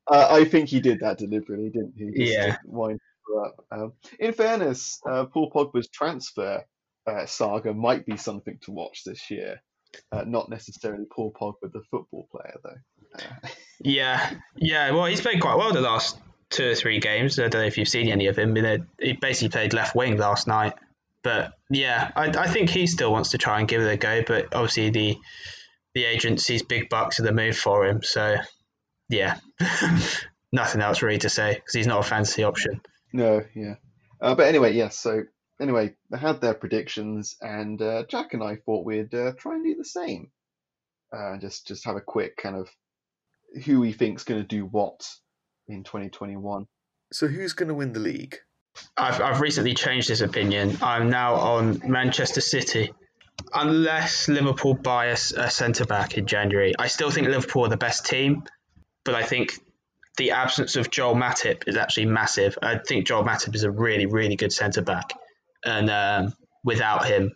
[0.08, 2.12] Uh, I think he did that deliberately, didn't he?
[2.12, 2.52] Just Yeah.
[2.56, 3.15] to wind her
[3.46, 3.66] up.
[3.72, 6.64] Um, in fairness, uh, Paul Pogba's transfer
[7.08, 9.62] uh, saga might be something to watch this year.
[10.12, 13.20] Uh, not necessarily Paul Pogba, the football player, though.
[13.20, 13.50] Uh,
[13.82, 14.92] Yeah, yeah.
[14.92, 16.18] Well, he's played quite well the last
[16.50, 17.38] two or three games.
[17.38, 18.56] I don't know if you've seen any of him.
[19.00, 20.74] He basically played left wing last night.
[21.24, 24.24] But yeah, I, I think he still wants to try and give it a go.
[24.26, 25.18] But obviously the
[25.94, 28.04] the agency's big bucks are the move for him.
[28.04, 28.38] So
[29.10, 29.40] yeah,
[30.52, 32.82] nothing else really to say because he's not a fantasy option.
[33.16, 33.76] No, yeah.
[34.22, 34.98] Uh, but anyway, yes.
[34.98, 35.24] so
[35.60, 39.64] anyway, they had their predictions, and uh, Jack and I thought we'd uh, try and
[39.64, 40.32] do the same.
[41.16, 42.70] Uh, just just have a quick kind of
[43.64, 45.10] who we think's going to do what
[45.68, 46.68] in 2021.
[47.14, 48.38] So who's going to win the league?
[48.98, 50.78] I've, I've recently changed this opinion.
[50.82, 52.94] I'm now on Manchester City.
[53.54, 58.06] Unless Liverpool buy a centre back in January, I still think Liverpool are the best
[58.06, 58.44] team,
[59.06, 59.60] but I think
[60.18, 62.58] the absence of Joel Matip is actually massive.
[62.62, 65.14] I think Joel Matip is a really, really good centre back,
[65.64, 67.32] and um, without him,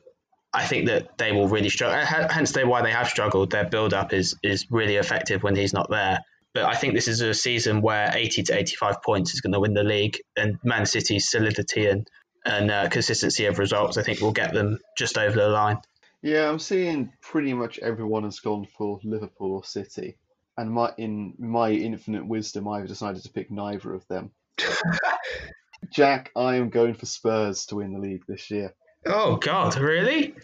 [0.54, 2.00] I think that they will really struggle.
[2.00, 3.52] H- Hence, they why they have struggled.
[3.52, 6.20] Their build up is is really effective when he's not there.
[6.54, 9.60] But I think this is a season where 80 to 85 points is going to
[9.60, 12.08] win the league, and Man City's solidity and
[12.46, 15.78] and uh, consistency of results, I think, will get them just over the line.
[16.22, 20.18] Yeah, I'm seeing pretty much everyone has gone for Liverpool or City,
[20.60, 24.32] and my in my infinite wisdom, I've decided to pick neither of them.
[25.92, 28.74] Jack, I am going for Spurs to win the league this year.
[29.06, 30.36] Oh God, really?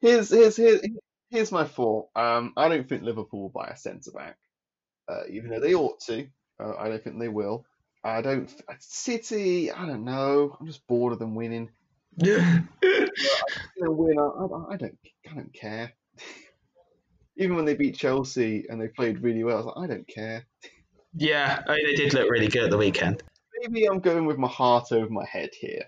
[0.00, 0.82] Here's here's here's,
[1.30, 2.08] here's my thought.
[2.14, 4.36] Um, I don't think Liverpool will buy a centre back,
[5.08, 6.26] uh, even though they ought to.
[6.60, 7.64] Uh, I don't think they will.
[8.04, 8.54] I don't.
[8.78, 10.54] City, I don't know.
[10.60, 11.70] I'm just bored of them winning.
[12.18, 12.60] yeah,
[13.80, 14.28] winner.
[14.38, 14.98] I, I don't.
[15.30, 15.94] I don't care.
[17.36, 20.08] Even when they beat Chelsea and they played really well, I was like, I don't
[20.08, 20.46] care.
[21.14, 23.22] Yeah, I mean, they did look really good at the weekend.
[23.60, 25.84] Maybe I'm going with my heart over my head here,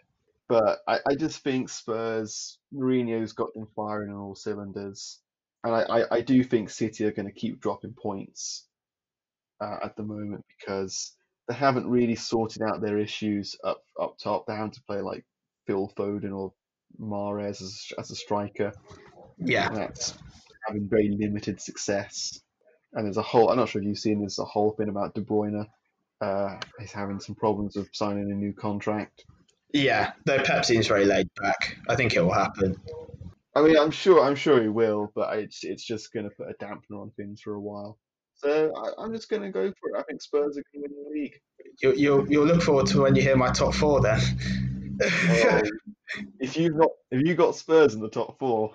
[0.48, 5.20] but I, I just think Spurs, Mourinho's got them firing on all cylinders,
[5.64, 8.66] and I, I, I do think City are going to keep dropping points
[9.60, 11.12] uh, at the moment because
[11.48, 14.46] they haven't really sorted out their issues up up top.
[14.46, 15.24] They're having to play like
[15.66, 16.52] Phil Foden or
[17.00, 18.72] Mahrez as, as a striker.
[19.38, 20.14] Yeah, and that's
[20.66, 22.40] having very limited success.
[22.92, 25.14] And there's a whole, I'm not sure if you've seen, there's a whole thing about
[25.14, 25.66] De Bruyne.
[26.20, 29.24] Uh, he's having some problems with signing a new contract.
[29.72, 30.12] yeah.
[30.24, 31.76] Though Pep seems very laid back.
[31.88, 32.76] I think it will happen.
[33.56, 36.48] I mean, I'm sure, I'm sure he will, but it's it's just going to put
[36.50, 37.98] a dampener on things for a while.
[38.34, 40.00] So I, I'm just going to go for it.
[40.00, 41.40] I think Spurs are going to win the league.
[41.80, 44.20] You you'll you'll look forward to when you hear my top four then.
[45.00, 45.62] Um,
[46.40, 48.72] if you've got if you got Spurs in the top four,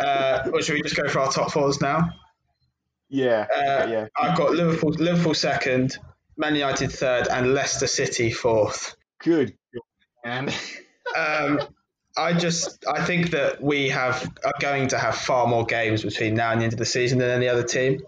[0.00, 2.10] uh, well, should we just go for our top fours now?
[3.08, 5.98] yeah, Uh, yeah, I've got Liverpool Liverpool second,
[6.36, 8.96] Man United third, and Leicester City fourth.
[9.22, 9.54] good.
[10.24, 10.54] And
[11.16, 11.60] Um,
[12.16, 16.34] I just I think that we have are going to have far more games between
[16.34, 18.00] now and the end of the season than any other team.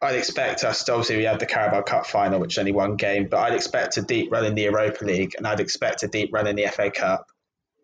[0.00, 2.96] I'd expect us to obviously we have the Carabao Cup final, which is only one
[2.96, 6.08] game, but I'd expect a deep run in the Europa League and I'd expect a
[6.08, 7.26] deep run in the FA Cup.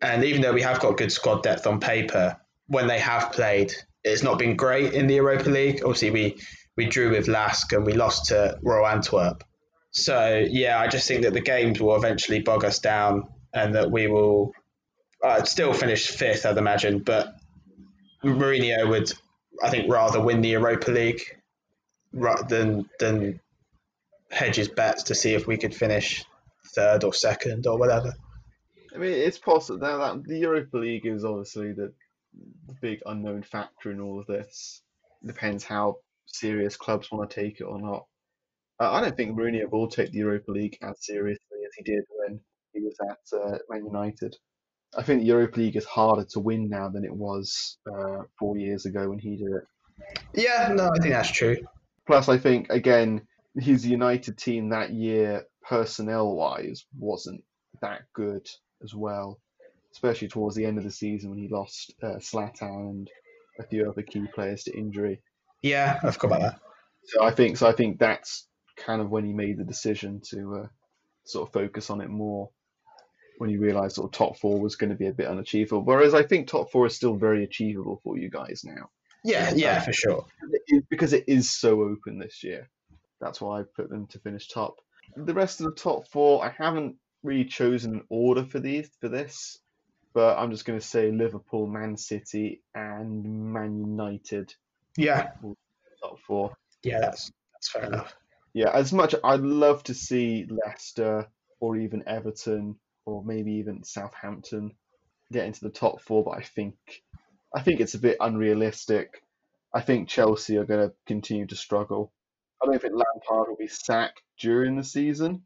[0.01, 3.73] And even though we have got good squad depth on paper, when they have played,
[4.03, 5.81] it's not been great in the Europa League.
[5.83, 6.37] Obviously, we
[6.77, 9.43] we drew with LASK and we lost to Royal Antwerp.
[9.91, 13.89] So yeah, I just think that the games will eventually bog us down, and that
[13.91, 14.53] we will
[15.23, 16.99] uh, still finish fifth, I'd imagine.
[16.99, 17.35] But
[18.23, 19.11] Mourinho would,
[19.63, 21.21] I think, rather win the Europa League
[22.49, 23.39] than than
[24.31, 26.25] hedge his bets to see if we could finish
[26.73, 28.13] third or second or whatever.
[28.93, 31.93] I mean, it's possible Now that the Europa League is obviously the,
[32.67, 34.81] the big unknown factor in all of this.
[35.25, 38.05] Depends how serious clubs want to take it or not.
[38.79, 42.03] Uh, I don't think Mourinho will take the Europa League as seriously as he did
[42.17, 42.39] when
[42.73, 44.35] he was at uh, Man United.
[44.97, 48.57] I think the Europa League is harder to win now than it was uh, four
[48.57, 49.63] years ago when he did it.
[50.33, 51.57] Yeah, no, I think that's true.
[52.05, 57.41] Plus, I think again his United team that year, personnel-wise, wasn't
[57.81, 58.45] that good
[58.83, 59.39] as well,
[59.95, 63.09] especially towards the end of the season when he lost uh, Zlatan and
[63.59, 65.21] a few other key players to injury.
[65.61, 66.59] Yeah, I forgot about that.
[67.05, 67.67] So I think so.
[67.67, 70.67] I think that's kind of when he made the decision to uh,
[71.23, 72.49] sort of focus on it more.
[73.37, 76.13] When he realised sort of top four was going to be a bit unachievable, whereas
[76.13, 78.89] I think top four is still very achievable for you guys now
[79.25, 80.25] Yeah, yeah, for sure.
[80.89, 82.69] Because it is so open this year.
[83.19, 84.75] That's why I put them to finish top.
[85.17, 89.09] The rest of the top four, I haven't really chosen an order for these for
[89.09, 89.57] this,
[90.15, 94.55] but I'm just going to say Liverpool, Man City, and Man United
[94.97, 95.27] Yeah,
[96.01, 96.55] top four.
[96.83, 98.15] yeah, that's that's fair enough.
[98.53, 101.27] Yeah, as much I'd love to see Leicester
[101.59, 104.71] or even Everton or maybe even Southampton
[105.31, 106.75] get into the top four, but I think
[107.53, 109.21] I think it's a bit unrealistic.
[109.73, 112.13] I think Chelsea are going to continue to struggle.
[112.63, 115.43] I don't think Lampard will be sacked during the season,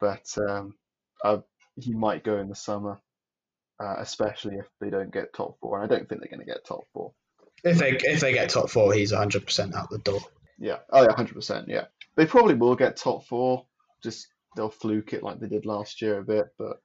[0.00, 0.74] but um,
[1.22, 1.38] uh,
[1.78, 2.98] he might go in the summer,
[3.82, 5.80] uh, especially if they don't get top four.
[5.80, 7.12] And I don't think they're going to get top four.
[7.64, 10.20] If they if they get top four, he's hundred percent out the door.
[10.58, 10.78] Yeah.
[10.90, 11.68] Oh, yeah, hundred percent.
[11.68, 13.66] Yeah, they probably will get top four.
[14.02, 16.46] Just they'll fluke it like they did last year a bit.
[16.58, 16.80] But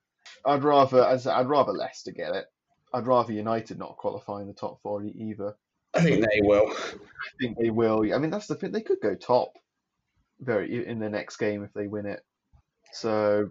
[0.45, 2.45] I'd rather, as I'd rather Leicester get it.
[2.93, 5.55] I'd rather United not qualify in the top four either.
[5.93, 6.69] I think they will.
[6.69, 8.13] I think they will.
[8.13, 8.71] I mean, that's the thing.
[8.71, 9.53] They could go top
[10.39, 12.23] very in the next game if they win it.
[12.93, 13.49] So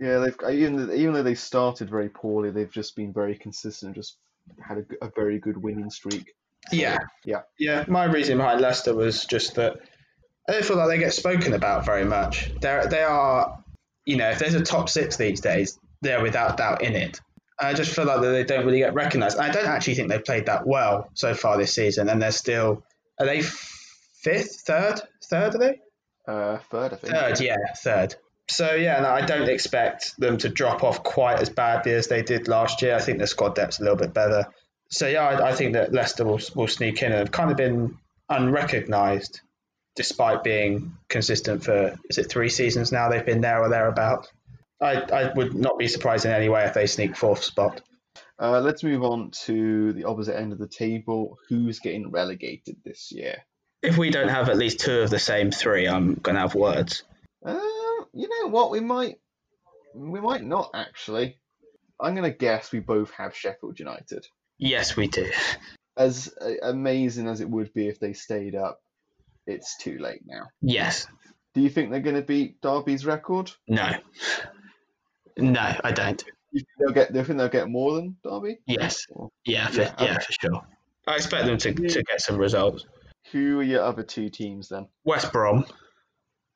[0.00, 3.88] yeah, they've even even though they started very poorly, they've just been very consistent.
[3.88, 4.18] And just
[4.60, 6.32] had a very good winning streak.
[6.72, 7.42] Yeah, Yeah.
[7.58, 7.84] yeah.
[7.88, 9.76] My reason behind Leicester was just that
[10.48, 12.52] I don't feel like they get spoken about very much.
[12.60, 13.58] They're they are,
[14.04, 17.20] you know, if there's a top six these days, they're without doubt in it.
[17.58, 19.38] I just feel like that they don't really get recognised.
[19.38, 22.84] I don't actually think they've played that well so far this season, and they're still
[23.18, 25.80] are they fifth, third, third are they?
[26.28, 27.12] Uh, third, I think.
[27.14, 28.16] Third, yeah, third.
[28.48, 32.22] So yeah, no, I don't expect them to drop off quite as badly as they
[32.22, 32.94] did last year.
[32.94, 34.46] I think the squad depth's a little bit better.
[34.88, 37.56] So yeah, I, I think that Leicester will, will sneak in and have kind of
[37.56, 39.40] been unrecognised,
[39.96, 43.08] despite being consistent for is it three seasons now?
[43.08, 44.30] They've been there or thereabout.
[44.80, 47.80] I, I would not be surprised in any way if they sneak fourth spot.
[48.38, 51.38] Uh, let's move on to the opposite end of the table.
[51.48, 53.38] Who's getting relegated this year?
[53.82, 57.02] If we don't have at least two of the same three, I'm gonna have words.
[57.44, 57.58] Uh,
[58.16, 58.70] you know what?
[58.70, 59.16] We might,
[59.94, 61.38] we might not actually.
[62.00, 64.26] I'm gonna guess we both have Sheffield United.
[64.58, 65.30] Yes, we do.
[65.96, 68.80] As uh, amazing as it would be if they stayed up,
[69.46, 70.48] it's too late now.
[70.60, 71.06] Yes.
[71.54, 73.50] Do you think they're going to beat Derby's record?
[73.66, 73.92] No.
[75.38, 76.22] No, I don't.
[76.52, 77.12] You think they'll get?
[77.12, 78.58] Do you think they'll get more than Derby?
[78.66, 79.06] Yes.
[79.10, 80.24] Or Yeah, for, Yeah, yeah, okay.
[80.24, 80.62] for sure.
[81.06, 82.84] I expect them to, to get some results.
[83.32, 84.86] Who are your other two teams then?
[85.04, 85.64] West Brom,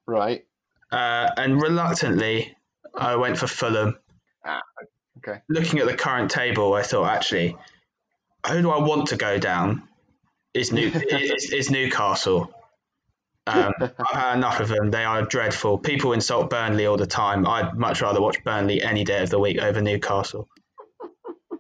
[0.07, 0.45] Right.
[0.93, 2.57] Uh, and reluctantly,
[2.95, 3.99] I went for Fulham.
[5.19, 5.41] Okay.
[5.49, 7.57] Looking at the current table, I thought actually,
[8.49, 9.89] who do I want to go down?
[10.55, 12.53] Is New is, is Newcastle.
[13.47, 14.91] Um, I've had enough of them.
[14.91, 15.79] They are dreadful.
[15.79, 17.47] People insult Burnley all the time.
[17.47, 20.49] I'd much rather watch Burnley any day of the week over Newcastle.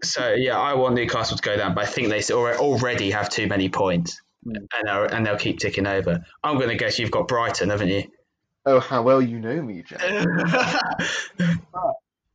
[0.02, 3.28] So yeah, I want Newcastle to go down, but I think they alre- already have
[3.28, 4.56] too many points, Hmm.
[4.86, 6.24] and and they'll keep ticking over.
[6.42, 8.04] I'm going to guess you've got Brighton, haven't you?
[8.70, 10.00] Oh, how well you know me, Jack.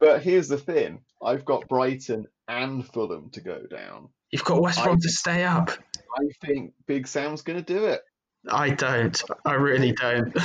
[0.01, 4.09] But here's the thing: I've got Brighton and Fulham to go down.
[4.29, 5.71] you've got West Brom to stay up.
[5.71, 8.01] I think Big Sam's going to do it.
[8.49, 9.19] I don't.
[9.45, 10.37] I really don't.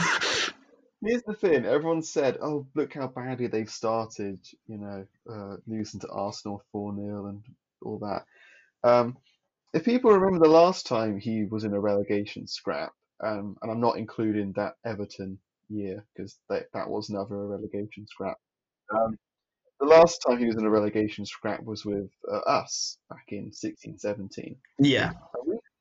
[1.04, 5.98] Here's the thing: everyone said, "Oh, look how badly they've started," you know, uh, losing
[6.00, 7.42] to Arsenal four 0 and
[7.82, 8.88] all that.
[8.88, 9.18] Um,
[9.74, 13.80] if people remember the last time he was in a relegation scrap, um, and I'm
[13.80, 18.36] not including that Everton year because that that was never a relegation scrap.
[18.92, 19.18] Um,
[19.80, 23.50] the last time he was in a relegation scrap was with uh, us back in
[23.50, 24.56] 16-17.
[24.78, 25.12] yeah.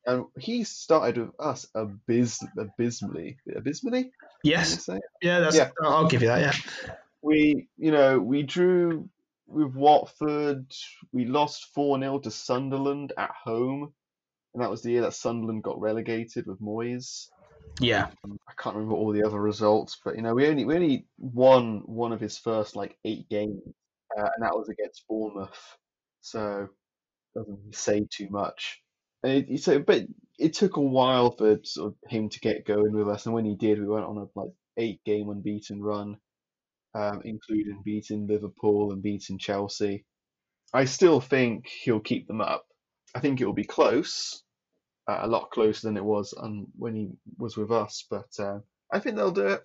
[0.05, 3.37] and he started with us abys- abysmally.
[3.53, 4.11] Abysmally?
[4.43, 4.87] Yes.
[5.21, 5.39] Yeah.
[5.41, 5.55] That's.
[5.55, 5.69] Yeah.
[5.83, 6.39] I'll give you that.
[6.39, 6.93] Yeah.
[7.21, 9.09] we you know we drew
[9.47, 10.71] with Watford.
[11.11, 13.93] We lost four 0 to Sunderland at home,
[14.53, 17.27] and that was the year that Sunderland got relegated with Moyes.
[17.81, 18.07] Yeah.
[18.25, 21.81] I can't remember all the other results, but you know we only we only won
[21.85, 23.61] one of his first like eight games,
[24.17, 25.77] uh, and that was against Bournemouth.
[26.21, 26.67] So
[27.35, 28.81] doesn't say too much.
[29.23, 30.03] And it, so, but
[30.37, 33.45] it took a while for sort of him to get going with us, and when
[33.45, 36.17] he did, we went on a like eight game unbeaten run,
[36.95, 40.05] um, including beating Liverpool and beating Chelsea.
[40.73, 42.65] I still think he'll keep them up.
[43.15, 44.43] I think it will be close,
[45.21, 48.59] a lot closer than it was on, when he was with us, but uh,
[48.91, 49.63] I think they'll do it.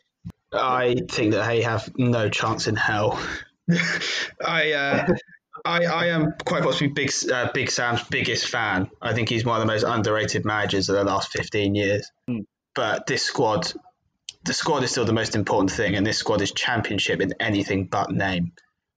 [0.53, 3.21] I think that they have no chance in hell.
[4.45, 5.07] I, uh,
[5.65, 8.91] I, I am quite possibly Big uh, Big Sam's biggest fan.
[9.01, 12.11] I think he's one of the most underrated managers of the last fifteen years.
[12.29, 12.41] Hmm.
[12.75, 13.73] But this squad,
[14.45, 17.87] the squad is still the most important thing, and this squad is championship in anything
[17.87, 18.53] but name.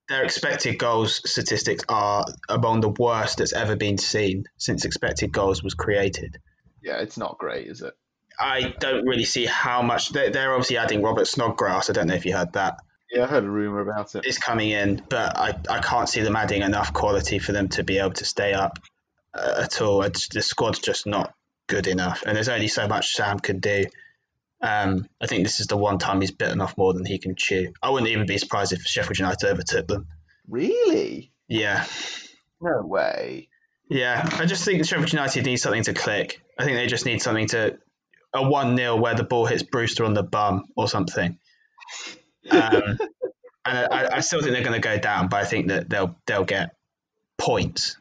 [0.08, 5.62] Their expected goals statistics are among the worst that's ever been seen since expected goals
[5.62, 6.38] was created.
[6.82, 7.94] Yeah, it's not great, is it?
[8.40, 11.90] I don't really see how much they're, they're obviously adding Robert Snodgrass.
[11.90, 12.78] I don't know if you heard that.
[13.10, 14.18] Yeah, I heard a rumor about it.
[14.20, 14.26] it.
[14.26, 17.82] is coming in, but I, I can't see them adding enough quality for them to
[17.82, 18.78] be able to stay up
[19.34, 20.02] uh, at all.
[20.02, 21.34] It's, the squad's just not
[21.66, 23.84] good enough, and there's only so much Sam can do.
[24.60, 27.34] Um, I think this is the one time he's bitten off more than he can
[27.36, 27.72] chew.
[27.82, 30.08] I wouldn't even be surprised if Sheffield United overtook them.
[30.48, 31.32] Really?
[31.46, 31.86] Yeah,
[32.60, 33.48] No way.
[33.88, 34.28] yeah.
[34.32, 36.42] I just think Sheffield United need something to click.
[36.58, 37.78] I think they just need something to
[38.34, 41.38] a one 0 where the ball hits Brewster on the bum or something.
[42.50, 42.98] Um,
[43.64, 46.16] and I, I still think they're going to go down, but I think that they'll
[46.26, 46.74] they'll get
[47.38, 47.96] points.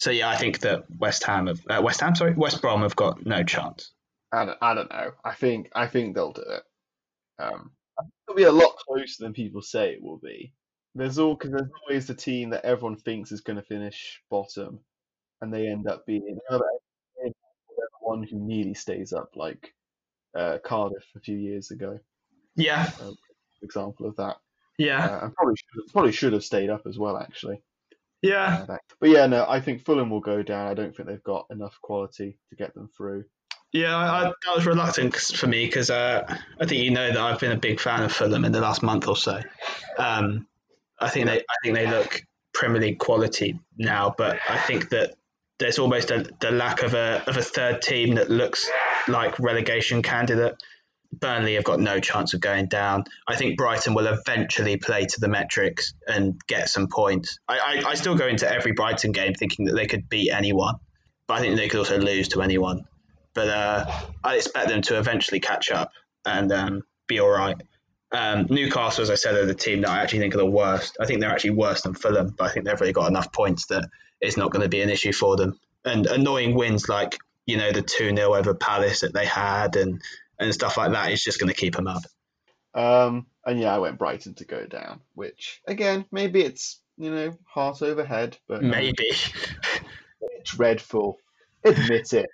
[0.00, 2.94] So yeah, I think that West Ham have uh, West Ham, sorry, West Brom have
[2.94, 3.92] got no chance.
[4.32, 5.12] I don't, I don't know.
[5.24, 6.62] I think I think they'll do it.
[7.38, 10.52] Um, I think it'll be a lot closer than people say it will be.
[10.94, 14.80] There's all because there's always the team that everyone thinks is going to finish bottom,
[15.40, 16.62] and they end up being the
[18.00, 19.74] one who nearly stays up, like
[20.34, 21.98] uh, Cardiff a few years ago.
[22.56, 22.90] Yeah,
[23.62, 24.36] Example of that,
[24.78, 27.60] yeah, uh, and probably should, probably should have stayed up as well, actually.
[28.22, 28.60] yeah.
[28.62, 30.68] Uh, that- but yeah, no, I think Fulham will go down.
[30.68, 33.24] I don't think they've got enough quality to get them through.
[33.72, 36.24] Yeah, I, that was reluctant for me because uh,
[36.58, 38.82] I think you know that I've been a big fan of Fulham in the last
[38.82, 39.40] month or so.
[39.98, 40.46] Um,
[40.98, 42.22] I think they, I think they look
[42.54, 45.14] Premier League quality now, but I think that
[45.58, 48.68] there's almost a, the lack of a of a third team that looks
[49.06, 50.56] like relegation candidate.
[51.12, 53.04] Burnley have got no chance of going down.
[53.26, 57.38] I think Brighton will eventually play to the metrics and get some points.
[57.48, 60.76] I, I, I still go into every Brighton game thinking that they could beat anyone,
[61.26, 62.84] but I think they could also lose to anyone.
[63.38, 63.86] But uh,
[64.24, 65.92] I expect them to eventually catch up
[66.26, 67.54] and um, be all right.
[68.10, 70.96] Um, Newcastle, as I said, are the team that I actually think are the worst.
[71.00, 73.66] I think they're actually worse than Fulham, but I think they've really got enough points
[73.66, 73.88] that
[74.20, 75.56] it's not going to be an issue for them.
[75.84, 77.16] And annoying wins like
[77.46, 80.02] you know the two 0 over Palace that they had and
[80.40, 82.02] and stuff like that is just going to keep them up.
[82.74, 87.38] Um, and yeah, I went Brighton to go down, which again, maybe it's you know
[87.46, 89.12] heart over head, but maybe
[90.44, 91.18] dreadful.
[91.64, 92.26] Admit it.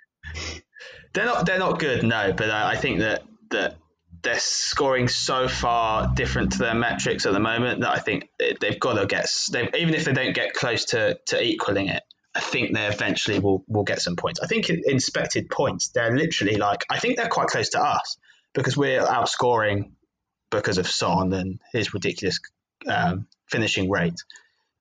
[1.13, 2.33] They're not they're not good, no.
[2.33, 3.77] But I, I think that that
[4.21, 8.79] they're scoring so far different to their metrics at the moment that I think they've
[8.79, 9.29] got to get.
[9.75, 12.03] Even if they don't get close to to equaling it,
[12.33, 14.39] I think they eventually will will get some points.
[14.41, 18.17] I think expected points, they're literally like I think they're quite close to us
[18.53, 19.91] because we're outscoring
[20.49, 22.39] because of Son and his ridiculous
[22.87, 24.21] um, finishing rate.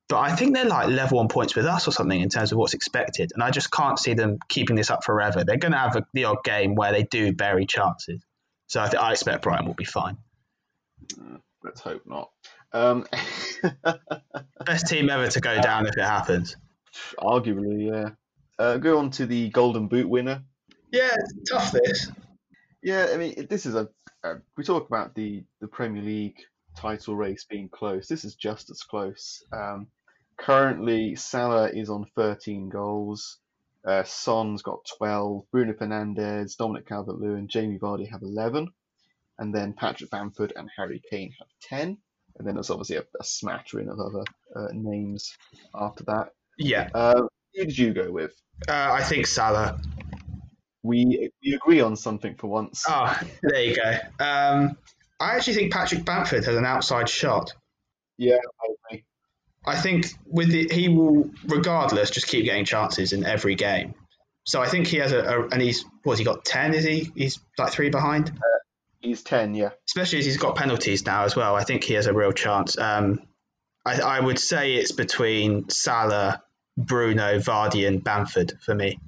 [0.08, 2.58] But I think they're like level on points with us or something in terms of
[2.58, 5.44] what's expected, and I just can't see them keeping this up forever.
[5.44, 8.20] They're going to have a, the odd game where they do bury chances,
[8.66, 10.18] so I, th- I expect Brighton will be fine.
[11.18, 12.30] Uh, let's hope not.
[12.72, 13.06] Um...
[14.66, 16.56] Best team ever to go down if it happens.
[17.18, 18.10] Arguably, yeah.
[18.58, 20.42] Uh, go on to the Golden Boot winner.
[20.92, 21.14] Yeah,
[21.48, 22.10] tough this.
[22.82, 23.88] Yeah, I mean, this is a.
[24.22, 26.44] Uh, we talk about the the Premier League
[26.76, 28.08] title race being close.
[28.08, 29.42] This is just as close.
[29.52, 29.88] Um,
[30.38, 33.38] currently, Salah is on 13 goals.
[33.84, 35.44] Uh, Son's got 12.
[35.50, 38.68] Bruno Fernandes, Dominic Calvert-Lewin, Jamie Vardy have 11,
[39.38, 41.98] and then Patrick Bamford and Harry Kane have 10.
[42.36, 44.24] And then there's obviously a, a smattering of other
[44.56, 45.36] uh, names
[45.74, 46.30] after that.
[46.58, 46.88] Yeah.
[46.94, 47.22] Uh,
[47.54, 48.32] who did you go with?
[48.68, 49.80] Uh, I think Salah.
[50.82, 52.84] We we agree on something for once.
[52.86, 54.24] Oh, there you go.
[54.24, 54.76] Um,
[55.24, 57.52] I actually think Patrick Bamford has an outside shot.
[58.18, 58.36] Yeah,
[58.90, 59.02] I.
[59.66, 63.94] I think with the, he will, regardless, just keep getting chances in every game.
[64.44, 66.74] So I think he has a, a and he's what's he got ten?
[66.74, 67.10] Is he?
[67.16, 68.28] He's like three behind.
[68.28, 68.58] Uh,
[69.00, 69.70] he's ten, yeah.
[69.88, 71.56] Especially as he's got penalties now as well.
[71.56, 72.76] I think he has a real chance.
[72.76, 73.20] Um,
[73.86, 76.42] I, I would say it's between Salah,
[76.76, 78.98] Bruno, Vardy, and Bamford for me.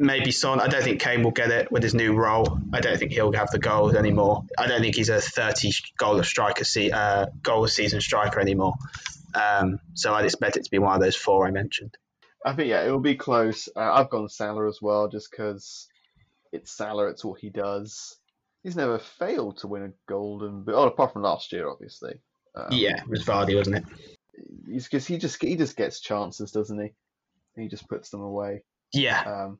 [0.00, 0.60] Maybe Son.
[0.60, 2.58] I don't think Kane will get it with his new role.
[2.72, 4.44] I don't think he'll have the goals anymore.
[4.58, 8.72] I don't think he's a 30 goal of striker uh, goal season striker anymore.
[9.34, 11.98] Um, so I'd expect it to be one of those four I mentioned.
[12.44, 13.68] I think yeah, it will be close.
[13.76, 15.86] Uh, I've gone Salah as well, just because
[16.50, 17.08] it's Salah.
[17.08, 18.16] It's what he does.
[18.62, 22.20] He's never failed to win a golden, but oh, apart from last year, obviously.
[22.54, 23.84] Um, yeah, it was Vardy, wasn't it?
[24.66, 26.94] He's because he just he just gets chances, doesn't he?
[27.60, 28.62] He just puts them away.
[28.94, 29.20] Yeah.
[29.20, 29.58] Um,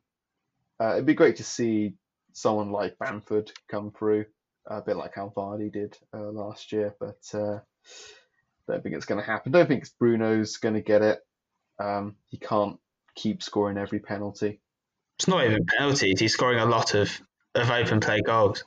[0.81, 1.93] uh, it'd be great to see
[2.33, 4.25] someone like Bamford come through,
[4.67, 7.59] a bit like how Vardy did uh, last year, but uh,
[8.67, 9.51] don't think it's going to happen.
[9.51, 11.19] Don't think Bruno's going to get it.
[11.79, 12.79] Um, he can't
[13.15, 14.59] keep scoring every penalty.
[15.19, 16.19] It's not even penalties.
[16.19, 17.21] He's scoring a lot of,
[17.53, 18.63] of open play goals.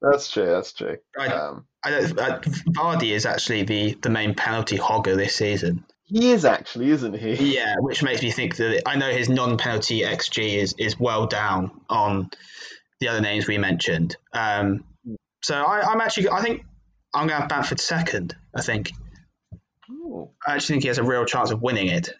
[0.00, 0.46] That's true.
[0.46, 0.96] That's true.
[1.16, 5.84] I, um, I don't, uh, Vardy is actually the, the main penalty hogger this season.
[6.12, 7.54] He is actually, isn't he?
[7.54, 11.70] Yeah, which makes me think that I know his non-penalty xG is is well down
[11.88, 12.30] on
[13.00, 14.16] the other names we mentioned.
[14.34, 14.84] Um,
[15.42, 16.64] so I, am actually, I think
[17.14, 18.36] I'm going to have Bamford second.
[18.54, 18.92] I think.
[19.90, 20.28] Ooh.
[20.46, 22.10] I actually think he has a real chance of winning it,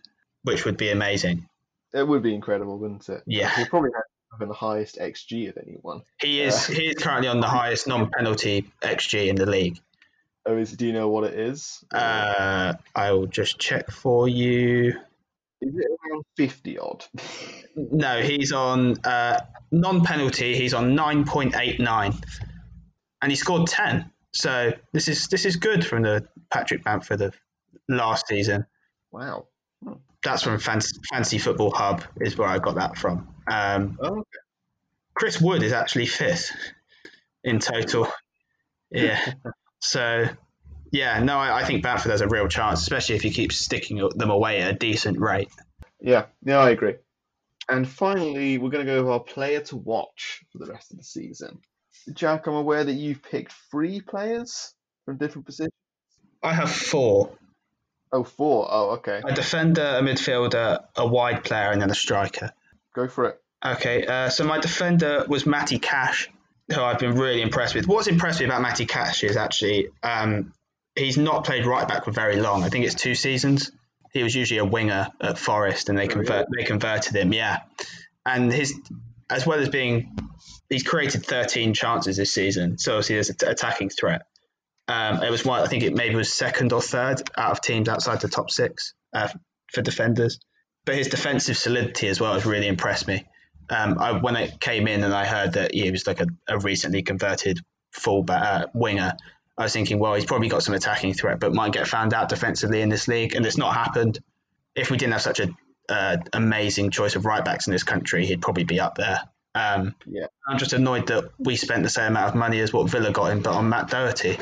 [0.43, 1.47] which would be amazing.
[1.93, 3.23] It would be incredible, wouldn't it?
[3.27, 3.55] Yeah.
[3.55, 3.91] He probably
[4.33, 6.01] having the highest xG of anyone.
[6.19, 6.69] He is.
[6.69, 9.79] Uh, he is currently on the highest non-penalty xG in the league.
[10.45, 11.85] Oh, is do you know what it is?
[11.93, 14.89] Uh, I will just check for you.
[15.61, 17.05] Is it around fifty odd?
[17.77, 19.39] no, he's on uh,
[19.71, 20.57] non-penalty.
[20.57, 22.15] He's on nine point eight nine,
[23.21, 24.11] and he scored ten.
[24.33, 27.37] So this is this is good from the Patrick Bamford of
[27.89, 28.67] last season.
[29.13, 29.47] Wow.
[30.25, 33.29] That's from Fancy, Fancy Football Hub, is where I got that from.
[33.51, 34.23] Um, oh, okay.
[35.15, 36.53] Chris Wood is actually fifth
[37.45, 38.09] in total.
[38.91, 39.21] Yeah.
[39.83, 40.29] so,
[40.93, 43.97] yeah, no, I, I, think Bamford has a real chance, especially if he keeps sticking
[44.15, 45.51] them away at a decent rate.
[46.01, 46.95] Yeah, yeah, I agree.
[47.69, 50.99] And finally, we're going to go with our player to watch for the rest of
[50.99, 51.59] the season.
[52.13, 54.75] Jack, I'm aware that you've picked three players
[55.05, 55.73] from different positions.
[56.43, 57.33] I have four.
[58.13, 58.69] Oh, four.
[58.71, 59.21] Oh, okay.
[59.25, 62.53] A defender, a midfielder, a wide player, and then a striker.
[62.95, 63.41] Go for it.
[63.65, 66.29] Okay, uh, so my defender was Matty Cash,
[66.69, 67.87] who I've been really impressed with.
[67.87, 70.53] What's impressed me about Matty Cash is actually um,
[70.95, 72.63] he's not played right back for very long.
[72.63, 73.73] I think it's two seasons.
[74.13, 77.33] He was usually a winger at Forest, and they oh, convert they converted him.
[77.33, 77.61] Yeah,
[78.27, 78.75] and his
[79.31, 80.17] as well as being
[80.69, 84.23] he's created 13 chances this season, so obviously there's an attacking threat.
[84.89, 87.89] Um, it was one, I think it maybe was second or third out of teams
[87.89, 89.29] outside the top six uh,
[89.73, 90.39] for defenders.
[90.85, 93.25] But his defensive solidity as well has really impressed me.
[93.73, 96.59] Um, I, when it came in and I heard that he was like a, a
[96.59, 97.59] recently converted
[97.93, 99.15] full uh, winger,
[99.57, 102.29] I was thinking, well, he's probably got some attacking threat, but might get found out
[102.29, 104.19] defensively in this league, and it's not happened.
[104.75, 105.57] If we didn't have such an
[105.89, 109.21] uh, amazing choice of right backs in this country, he'd probably be up there.
[109.55, 110.27] Um, Yeah.
[110.49, 113.33] I'm just annoyed that we spent the same amount of money as what Villa got
[113.33, 114.39] him, but on Matt Doherty.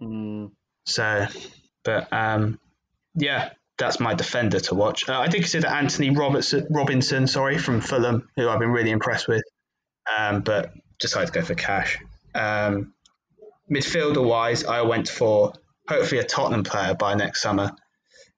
[0.00, 0.50] Mm,
[0.86, 1.26] So,
[1.84, 2.58] but um,
[3.14, 5.08] yeah, that's my defender to watch.
[5.08, 9.28] Uh, I did consider Anthony Robertson, Robinson, sorry, from Fulham, who I've been really impressed
[9.28, 9.42] with,
[10.16, 11.98] um, but decided to go for cash.
[12.34, 12.94] Um,
[13.72, 15.52] midfielder wise, I went for
[15.88, 17.72] hopefully a Tottenham player by next summer,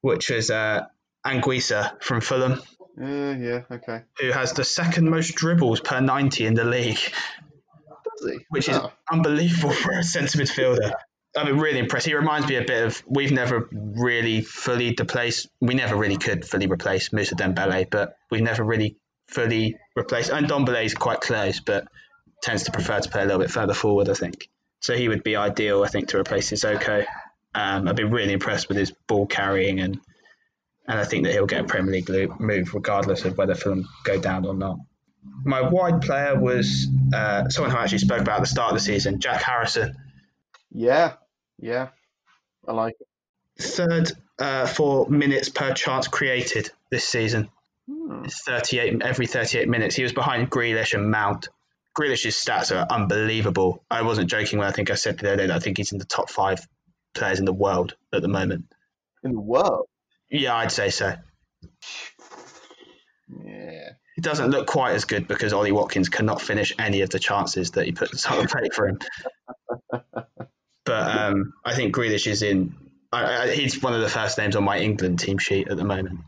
[0.01, 0.87] which is uh,
[1.27, 2.53] Anguissa from Fulham,
[3.01, 4.03] uh, yeah, okay.
[4.21, 7.01] who has the second most dribbles per 90 in the league,
[8.21, 8.39] Does he?
[8.51, 10.93] which is Oh, unbelievable for a centre midfielder.
[11.37, 12.07] I'm really impressed.
[12.07, 15.49] He reminds me a bit of we've never really fully replaced.
[15.61, 18.97] We never really could fully replace Mousa Dembele, but we've never really
[19.29, 20.31] fully replaced.
[20.31, 21.89] And Ndombele is quite close, but
[22.43, 24.09] tends to prefer to play a little bit further forward.
[24.09, 24.49] I think
[24.81, 24.95] so.
[24.95, 27.05] He would be ideal, I think, to replace Sissoko.
[27.55, 30.01] Um, I've been really impressed with his ball carrying, and
[30.87, 34.21] and I think that he'll get a Premier League move regardless of whether Fulham go
[34.21, 34.79] down or not.
[35.45, 38.79] My wide player was uh, someone who I actually spoke about at the start of
[38.79, 39.97] the season, Jack Harrison.
[40.71, 41.15] yeah,
[41.59, 41.89] yeah.
[42.67, 43.63] I like it.
[43.63, 47.51] third uh, for minutes per chance created this season.
[47.89, 48.25] Hmm.
[48.25, 49.95] It's 38 every 38 minutes.
[49.95, 51.49] He was behind Grealish and Mount.
[51.99, 53.85] Grealish's stats are unbelievable.
[53.91, 55.93] I wasn't joking when I think I said the other day that I think he's
[55.93, 56.67] in the top five
[57.15, 58.65] players in the world at the moment.
[59.23, 59.87] In the world.
[60.31, 61.15] Yeah, I'd say so.
[63.29, 63.91] Yeah.
[64.17, 67.73] He doesn't look quite as good because Ollie Watkins cannot finish any of the chances
[67.73, 68.99] that he puts on the plate for him.
[70.85, 72.75] But um, I think Grealish is in.
[73.13, 75.85] I, I, he's one of the first names on my England team sheet at the
[75.85, 76.21] moment,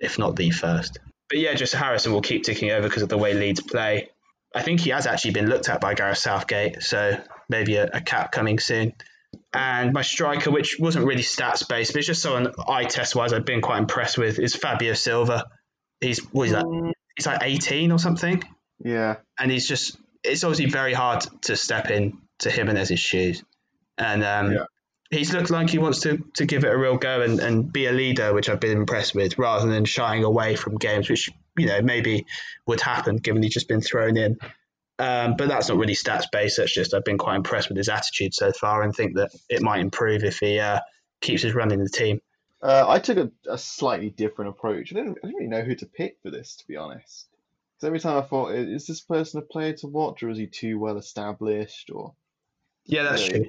[0.00, 0.98] if not the first.
[1.28, 4.08] But yeah, just Harrison will keep ticking over because of the way Leeds play.
[4.54, 7.18] I think he has actually been looked at by Gareth Southgate, so
[7.48, 8.94] maybe a, a cap coming soon.
[9.52, 13.32] And my striker, which wasn't really stats based, but it's just someone eye test wise
[13.32, 15.44] I've been quite impressed with, is Fabio Silva.
[16.00, 16.64] He's what is that?
[16.64, 18.42] Mm, He's like 18 or something,
[18.84, 19.16] Yeah.
[19.38, 19.96] and he's just.
[20.24, 23.42] It's obviously very hard to step in to him and his shoes,
[23.98, 24.64] and um, Yeah.
[25.10, 27.86] he's looked like he wants to, to give it a real go and, and be
[27.86, 31.66] a leader, which I've been impressed with, rather than shying away from games, which you
[31.66, 32.26] know maybe
[32.66, 34.38] would happen given he's just been thrown in.
[35.00, 36.56] Um, but that's not really stats based.
[36.56, 39.62] That's just I've been quite impressed with his attitude so far, and think that it
[39.62, 40.80] might improve if he uh,
[41.20, 42.20] keeps his running the team.
[42.60, 44.92] Uh, I took a, a slightly different approach.
[44.92, 47.28] I didn't, I didn't really know who to pick for this, to be honest.
[47.76, 50.48] Because every time I thought, is this person a player to watch, or is he
[50.48, 52.14] too well established, or
[52.86, 53.46] Yeah, that's Yeah, true.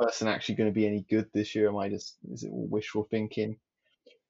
[0.00, 1.68] Person actually going to be any good this year?
[1.68, 3.56] Am I just is it all wishful thinking?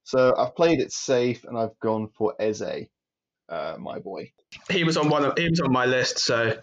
[0.04, 2.86] So I've played it safe, and I've gone for Eze,
[3.48, 4.32] uh, my boy.
[4.70, 5.24] He was on one.
[5.24, 6.58] Of, he was on my list, so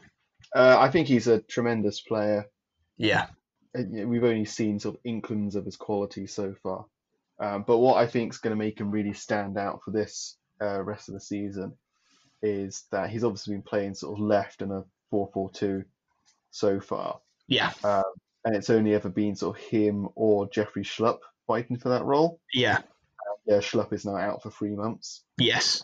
[0.55, 2.45] Uh, I think he's a tremendous player.
[2.97, 3.27] yeah,
[3.73, 6.85] We've only seen sort of inklings of his quality so far.
[7.39, 10.37] Um, but what I think is going to make him really stand out for this
[10.61, 11.73] uh, rest of the season
[12.41, 14.83] is that he's obviously been playing sort of left in a
[15.13, 15.83] 4-4-2
[16.51, 17.19] so far.
[17.47, 17.73] yeah,
[18.45, 22.39] And it's only ever been sort of him or Jeffrey Schlupp fighting for that role.
[22.53, 22.79] yeah,
[23.47, 25.83] Yeah, Schlupp is now out for three months yes,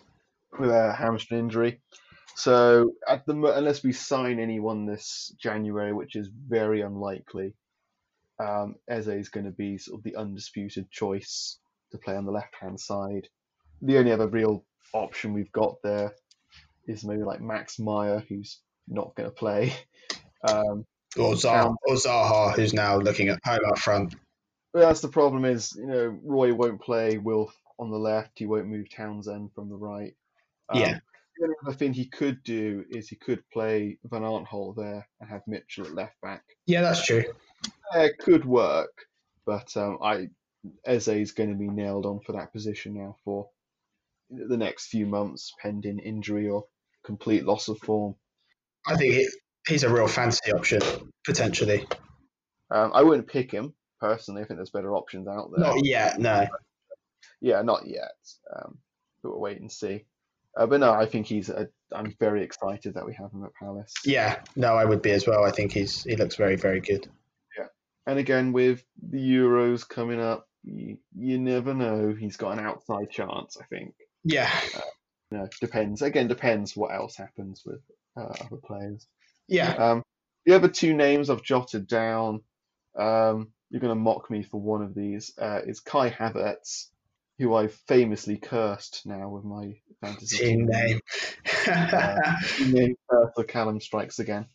[0.57, 1.81] with a hamstring injury.
[2.35, 7.53] So at the unless we sign anyone this January, which is very unlikely,
[8.39, 11.57] um, Eze is going to be sort of the undisputed choice
[11.91, 13.27] to play on the left hand side.
[13.81, 16.13] The only other real option we've got there
[16.87, 19.73] is maybe like Max Meyer, who's not going to play.
[20.43, 20.87] Um,
[21.17, 24.15] or Zaha, or Zaha, who's now looking at home up front.
[24.73, 28.39] but that's the problem is, you know, Roy won't play Wilf on the left.
[28.39, 30.13] He won't move Townsend from the right.
[30.69, 30.99] Um, Yeah.
[31.37, 35.29] The only other thing he could do is he could play Van Aanholt there and
[35.29, 36.43] have Mitchell at left back.
[36.67, 37.23] Yeah, that's true.
[37.93, 39.05] Yeah, it could work,
[39.45, 40.27] but um, I
[40.85, 43.49] Eze is going to be nailed on for that position now for
[44.29, 46.65] the next few months, pending injury or
[47.03, 48.15] complete loss of form.
[48.85, 49.27] I think he,
[49.67, 50.81] he's a real fantasy option
[51.25, 51.85] potentially.
[52.69, 54.41] Um, I wouldn't pick him personally.
[54.41, 55.65] I think there's better options out there.
[55.65, 56.47] Not yet, no.
[57.41, 58.13] Yeah, not yet.
[58.55, 58.77] Um,
[59.21, 60.05] but we'll wait and see.
[60.57, 61.49] Uh, but no, I think he's.
[61.93, 63.93] I'm very excited that we have him at Palace.
[64.05, 65.43] Yeah, no, I would be as well.
[65.43, 67.07] I think he's he looks very very good.
[67.57, 67.67] Yeah,
[68.05, 72.13] and again, with the Euros coming up, you, you never know.
[72.17, 73.57] He's got an outside chance.
[73.61, 73.93] I think.
[74.23, 74.51] Yeah,
[75.31, 76.01] You know, depends.
[76.01, 77.81] Again, depends what else happens with
[78.17, 79.07] uh, other players.
[79.51, 79.73] Yeah.
[79.73, 80.03] Um,
[80.45, 82.41] the other two names I've jotted down,
[82.97, 86.87] um, you're going to mock me for one of these, uh, is Kai Havertz,
[87.37, 90.99] who I've famously cursed now with my fantasy Team name.
[91.65, 94.45] Team name curse for Callum strikes again.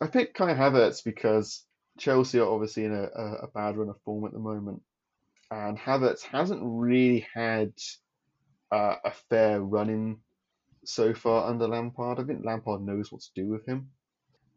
[0.00, 1.64] I picked Kai Havertz because
[1.98, 4.82] Chelsea are obviously in a, a, a bad run of form at the moment,
[5.50, 7.72] and Havertz hasn't really had
[8.72, 10.16] uh, a fair run in
[10.84, 12.18] so far under Lampard.
[12.18, 13.90] I think Lampard knows what to do with him.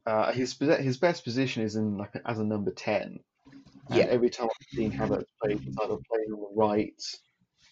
[0.07, 3.19] Uh, his his best position is in like as a number ten.
[3.89, 4.05] And Yeah.
[4.05, 7.01] Every time I've seen Havertz play, he's either playing on the right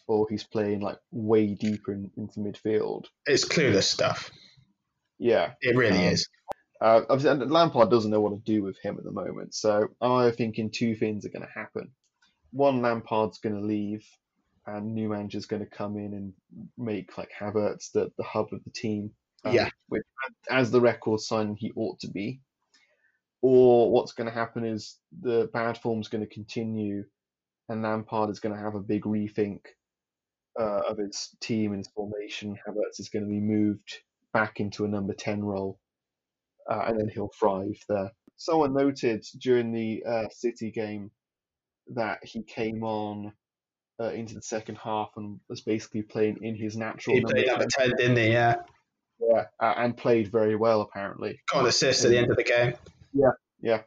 [0.07, 3.05] or he's playing like way deeper in, into midfield.
[3.25, 4.29] it's clueless stuff.
[5.17, 5.53] Yeah.
[5.61, 6.27] It really Um, is.
[6.81, 9.55] Uh, Lampard doesn't know what to do with him at the moment.
[9.55, 11.89] So I'm thinking two things are going to happen.
[12.51, 14.05] One, Lampard's going to leave,
[14.67, 16.33] and new manager's going to come in and
[16.77, 19.11] make like Havertz the, the hub of the team.
[19.45, 19.69] Um, Yeah.
[19.89, 20.03] Which,
[20.49, 22.41] as the record signing, he ought to be.
[23.41, 27.03] Or what's going to happen is the bad form's going to continue,
[27.69, 29.59] and Lampard is going to have a big rethink
[30.59, 32.57] uh, of his team and his formation.
[32.67, 33.99] Havertz is going to be moved
[34.33, 35.79] back into a number 10 role
[36.69, 38.11] uh, and then he'll thrive there.
[38.37, 41.11] Someone noted during the uh, City game
[41.93, 43.31] that he came on
[44.01, 47.47] uh, into the second half and was basically playing in his natural He number played
[47.47, 48.31] number 10, didn't he?
[48.31, 48.55] Yeah.
[49.19, 51.39] Yeah, and played very well apparently.
[51.51, 52.73] Got an assist at the end of the game.
[53.13, 53.81] Yeah, yeah,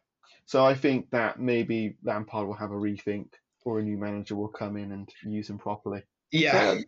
[0.49, 3.26] so I think that maybe Lampard will have a rethink,
[3.66, 6.03] or a new manager will come in and use him properly.
[6.33, 6.79] Yeah.
[6.79, 6.83] So,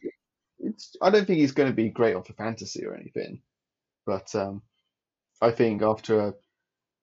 [0.61, 3.43] it's I don't think he's going to be great off the fantasy or anything,
[4.07, 4.63] but um,
[5.43, 6.35] I think after a,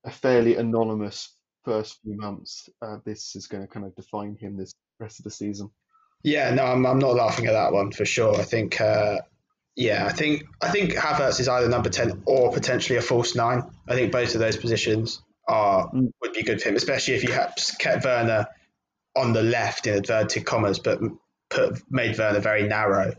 [0.04, 4.58] a fairly anonymous first few months, uh, this is going to kind of define him
[4.58, 5.70] this rest of the season.
[6.24, 8.36] Yeah, no, I'm, I'm not laughing at that one for sure.
[8.36, 9.18] I think, uh,
[9.78, 13.64] yeah, I think I think Havertz is either number ten or potentially a false nine.
[13.88, 16.12] I think both of those positions are Mm.
[16.22, 18.48] would be good for him, especially if you had kept Werner
[19.16, 21.00] on the left in inverted commas, but
[21.50, 23.14] put made Werner very narrow.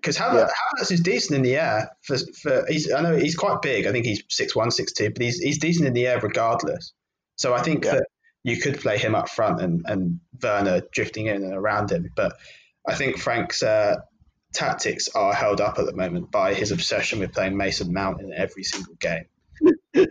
[0.00, 1.90] Because Havertz, Havertz is decent in the air.
[2.02, 3.86] For, for he's, I know he's quite big.
[3.86, 6.92] I think he's six one, six two, but he's he's decent in the air regardless.
[7.36, 7.96] So I think Yeah.
[7.96, 8.06] that
[8.44, 12.08] you could play him up front and, and Werner drifting in and around him.
[12.16, 12.32] But
[12.88, 13.96] I think Frank's uh,
[14.52, 18.32] tactics are held up at the moment by his obsession with playing Mason Mount in
[18.32, 19.26] every single game.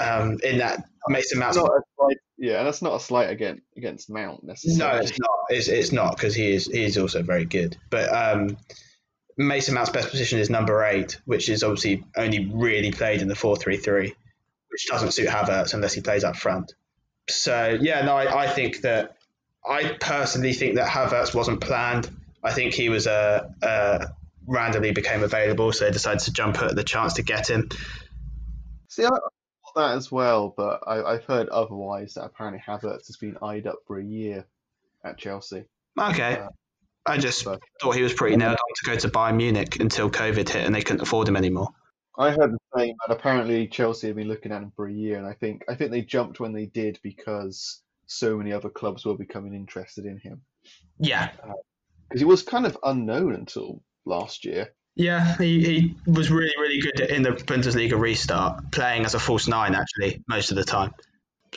[0.00, 4.10] Um, in that Mason Mount's not a slight, yeah, that's not a slight against against
[4.10, 5.04] Mount no, necessarily.
[5.04, 5.30] it's not.
[5.48, 7.76] It's, it's not because he is he is also very good.
[7.90, 8.56] But um,
[9.36, 13.34] Mason Mount's best position is number eight, which is obviously only really played in the
[13.34, 14.14] four three three,
[14.70, 16.74] which doesn't suit Havertz unless he plays up front.
[17.28, 19.16] So yeah, no, I, I think that
[19.66, 22.08] I personally think that Havertz wasn't planned.
[22.48, 24.06] I think he was uh, uh,
[24.46, 27.68] randomly became available, so they decided to jump at the chance to get him.
[28.88, 33.18] See, I thought that as well, but I, I've heard otherwise that apparently Havertz has
[33.20, 34.46] been eyed up for a year
[35.04, 35.64] at Chelsea.
[36.00, 36.38] Okay.
[36.38, 36.48] Uh,
[37.06, 40.10] I just But thought he was pretty nailed on to go to Bayern Munich until
[40.10, 41.68] COVID hit and they couldn't afford him anymore.
[42.18, 45.18] I heard the same, and apparently Chelsea have been looking at him for a year,
[45.18, 49.06] and I think I think they jumped when they did because so many other clubs
[49.06, 50.42] were becoming interested in him.
[50.98, 51.30] Yeah,
[52.08, 54.70] Because he was kind of unknown until last year.
[54.96, 59.46] Yeah, he, he was really, really good in the Bundesliga restart, playing as a false
[59.46, 60.92] nine actually most of the time.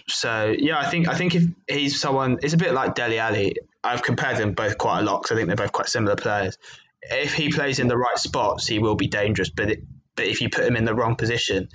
[0.07, 3.55] So yeah, I think I think if he's someone, it's a bit like Dele Alli.
[3.83, 6.57] I've compared them both quite a lot because I think they're both quite similar players.
[7.01, 9.49] If he plays in the right spots, he will be dangerous.
[9.49, 9.83] But it,
[10.15, 11.69] but if you put him in the wrong position,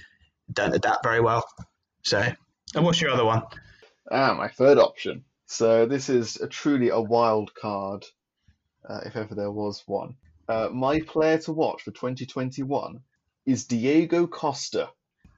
[0.53, 1.47] don't adapt very well.
[2.03, 2.25] So,
[2.75, 3.43] and what's your other one?
[4.11, 5.25] Ah, my third option.
[5.47, 8.05] So this is a, truly a wild card,
[8.89, 10.17] uh, if ever there was one.
[10.49, 13.01] Uh, my player to watch for 2021
[13.45, 14.91] is Diego Costa.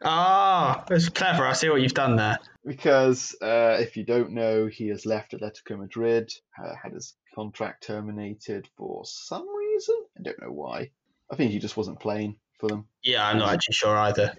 [0.05, 1.47] Ah, that's clever.
[1.47, 2.39] I see what you've done there.
[2.65, 6.33] Because uh, if you don't know, he has left Atletico Madrid,
[6.63, 9.97] uh, had his contract terminated for some reason.
[10.19, 10.91] I don't know why.
[11.31, 12.87] I think he just wasn't playing for them.
[13.03, 14.35] Yeah, I'm not actually sure either.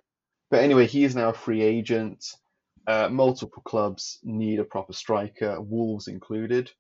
[0.49, 2.25] But anyway, he is now a free agent.
[2.87, 6.71] Uh, multiple clubs need a proper striker, Wolves included.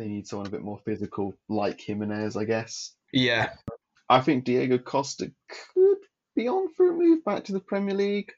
[0.00, 2.94] They need someone a bit more physical, like Jimenez, I guess.
[3.12, 3.50] Yeah,
[4.08, 5.30] I think Diego Costa
[5.74, 5.98] could
[6.34, 8.32] be on for a move back to the Premier League.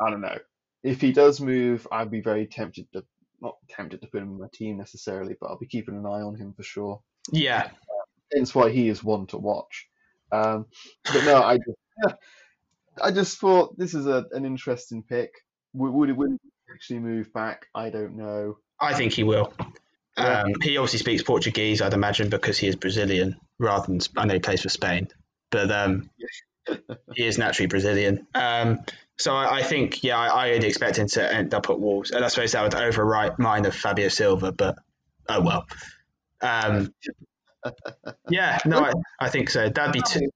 [0.00, 0.38] I don't know.
[0.84, 3.04] If he does move, I'd be very tempted to,
[3.40, 6.22] not tempted to put him in my team necessarily, but I'll be keeping an eye
[6.22, 7.02] on him for sure.
[7.32, 7.70] yeah,
[8.32, 9.88] Hence why he is one to watch.
[10.30, 10.66] Um,
[11.04, 12.16] but no, I just,
[13.02, 15.32] I just thought this is a, an interesting pick.
[15.72, 17.66] Would, would it would he actually move back?
[17.74, 18.58] I don't know.
[18.80, 19.52] I think he will.
[20.16, 20.42] Yeah.
[20.42, 24.34] Um, he obviously speaks Portuguese, I'd imagine, because he is Brazilian rather than I know
[24.34, 25.08] he plays for Spain,
[25.50, 26.10] but um,
[27.14, 28.26] he is naturally Brazilian.
[28.34, 28.80] Um,
[29.18, 32.10] So I, I think, yeah, I, I would expect him to end up at Wolves,
[32.10, 34.76] and I suppose that would overwrite mine of Fabio Silva, but
[35.28, 35.66] oh well.
[36.40, 36.92] Um,
[38.30, 39.68] yeah, no, I, I think so.
[39.68, 40.28] That'd be two.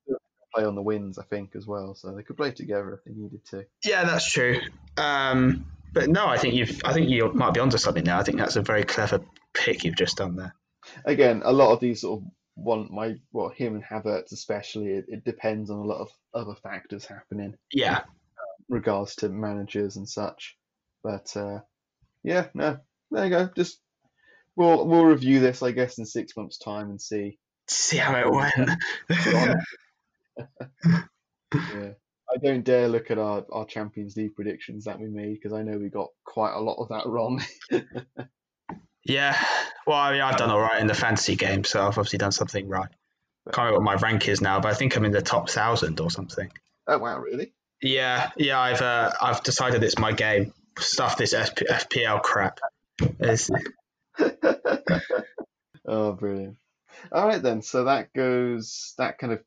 [0.54, 1.94] Play on the wins, I think, as well.
[1.94, 3.66] So they could play together if they needed to.
[3.84, 4.60] Yeah, that's true.
[4.96, 6.80] Um, but no, I think you've.
[6.84, 8.18] I think you might be onto something now.
[8.18, 9.20] I think that's a very clever
[9.57, 10.54] pick you've just done there.
[11.04, 14.88] Again, a lot of these sort of want my well him and Havertz especially.
[14.88, 17.54] It, it depends on a lot of other factors happening.
[17.72, 18.02] Yeah,
[18.68, 20.57] regards to managers and such.
[21.02, 21.61] But uh,
[22.22, 22.78] yeah, no,
[23.11, 23.50] there you go.
[23.57, 23.80] Just
[24.57, 27.38] we'll we'll review this, I guess, in six months' time and see
[27.68, 28.70] see how it went.
[31.54, 31.92] yeah.
[32.28, 35.62] I don't dare look at our, our Champions League predictions that we made because I
[35.62, 37.42] know we got quite a lot of that wrong.
[39.07, 39.36] yeah,
[39.86, 42.32] well, I mean, I've done all right in the fantasy game, so I've obviously done
[42.32, 42.88] something right.
[43.46, 45.48] I can't remember what my rank is now, but I think I'm in the top
[45.48, 46.50] thousand or something.
[46.88, 47.52] Oh wow, really?
[47.80, 48.59] Yeah, yeah.
[48.59, 50.52] I've uh, I've decided it's my game.
[50.78, 52.61] Stuff this FP- FPL crap.
[55.86, 56.57] oh, brilliant!
[57.12, 57.62] All right then.
[57.62, 58.94] So that goes.
[58.98, 59.42] That kind of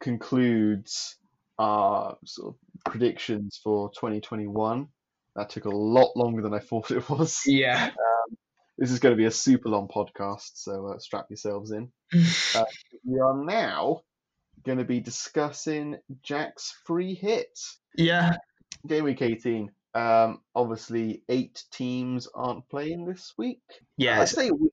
[0.00, 1.16] concludes
[1.58, 4.88] our sort of predictions for 2021.
[5.36, 7.42] That took a lot longer than I thought it was.
[7.46, 7.86] Yeah.
[7.86, 8.36] Um,
[8.78, 11.90] this is going to be a super long podcast, so uh, strap yourselves in.
[12.54, 12.64] uh,
[13.04, 14.02] we are now
[14.64, 17.58] going to be discussing Jack's free hit.
[17.96, 18.36] Yeah.
[18.86, 19.70] Game week 18.
[19.94, 23.62] Um, obviously, eight teams aren't playing this week.
[23.96, 24.20] Yeah.
[24.20, 24.72] I say week.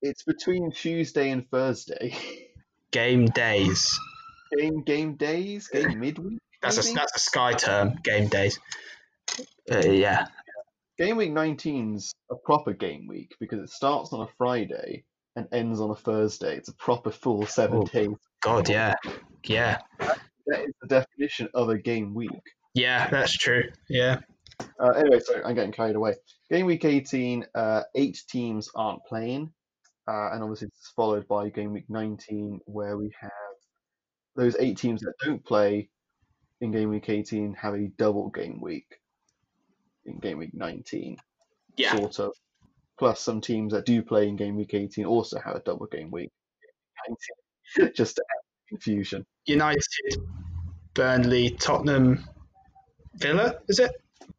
[0.00, 2.16] It's between Tuesday and Thursday.
[2.90, 3.98] Game days.
[4.58, 5.68] Game game days.
[5.68, 6.38] Game midweek.
[6.60, 6.90] That's maybe?
[6.90, 7.94] a that's a Sky term.
[8.04, 8.60] Game days.
[9.70, 10.26] Uh, yeah.
[11.02, 15.02] Game week 19's a proper game week because it starts on a Friday
[15.34, 16.56] and ends on a Thursday.
[16.56, 17.84] It's a proper full seven Oh.
[17.86, 18.08] days.
[18.40, 18.94] God, yeah,
[19.44, 22.30] yeah, That is the definition of a game week.
[22.74, 23.08] yeah.
[23.10, 23.64] That's true.
[23.88, 24.20] Yeah.
[24.78, 26.14] Uh, anyway, sorry, I'm getting carried away.
[26.50, 29.52] Game week 18, uh, eight teams aren't playing,
[30.06, 33.30] uh, and obviously it's followed by game week 19, where we have
[34.36, 35.88] those eight teams that don't play
[36.60, 38.86] in game week 18 have a double game week
[40.06, 41.16] in game week 19,
[41.76, 41.96] Yeah.
[41.96, 42.32] sort of.
[42.98, 46.10] Plus, some teams that do play in game week 18 also have a double game
[46.10, 46.30] week.
[47.76, 49.24] 19, just to add confusion.
[49.46, 49.82] United,
[50.94, 52.24] Burnley, Tottenham,
[53.14, 53.58] Villa.
[53.68, 53.92] Is it?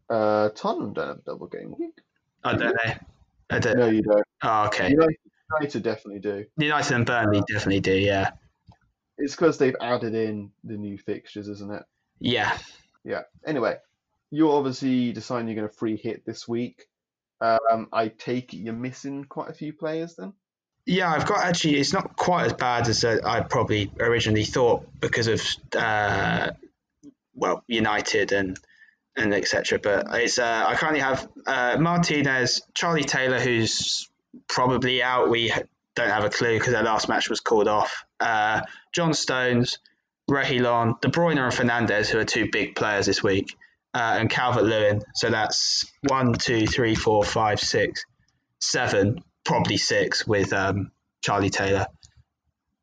[0.09, 1.91] Uh, Tottenham don't have a double game week.
[2.43, 2.93] I don't know.
[3.49, 3.77] I don't.
[3.77, 4.23] No, you don't.
[4.43, 4.89] Oh, okay.
[4.89, 5.15] United,
[5.59, 6.45] United definitely do.
[6.57, 7.93] United and Burnley definitely do.
[7.93, 8.31] Yeah.
[9.17, 11.83] It's because they've added in the new fixtures, isn't it?
[12.19, 12.57] Yeah.
[13.03, 13.21] Yeah.
[13.45, 13.77] Anyway,
[14.33, 16.87] you're obviously deciding you're going to free hit this week.
[17.39, 20.33] Um, I take you're missing quite a few players then.
[20.87, 21.75] Yeah, I've got actually.
[21.77, 25.41] It's not quite as bad as uh, I probably originally thought because of
[25.77, 26.49] uh,
[27.35, 28.57] well United and
[29.15, 29.77] and etc.
[29.77, 34.09] But it's uh, I currently have uh, Martinez, Charlie Taylor, who's
[34.47, 35.29] probably out.
[35.29, 35.53] We
[35.95, 38.03] don't have a clue because their last match was called off.
[38.19, 38.61] Uh,
[38.93, 39.77] John Stones,
[40.29, 43.55] Reguilon, De Bruyne, and Fernandes, who are two big players this week,
[43.93, 45.01] uh, and Calvert Lewin.
[45.15, 48.03] So that's one, two, three, four, five, six,
[48.59, 50.91] seven, probably six with um,
[51.21, 51.87] Charlie Taylor.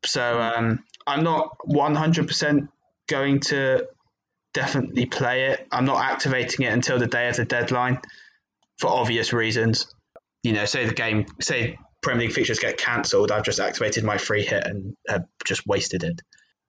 [0.05, 2.69] So um, I'm not 100%
[3.07, 3.87] going to
[4.53, 5.67] definitely play it.
[5.71, 7.99] I'm not activating it until the day of the deadline
[8.79, 9.93] for obvious reasons.
[10.43, 14.17] You know, say the game, say Premier League fixtures get cancelled, I've just activated my
[14.17, 16.21] free hit and have just wasted it.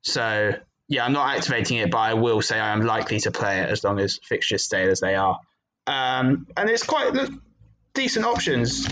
[0.02, 0.52] So
[0.88, 3.70] yeah, I'm not activating it, but I will say I am likely to play it
[3.70, 5.40] as long as fixtures stay as they are.
[5.86, 7.14] Um, and it's quite
[7.94, 8.86] decent options.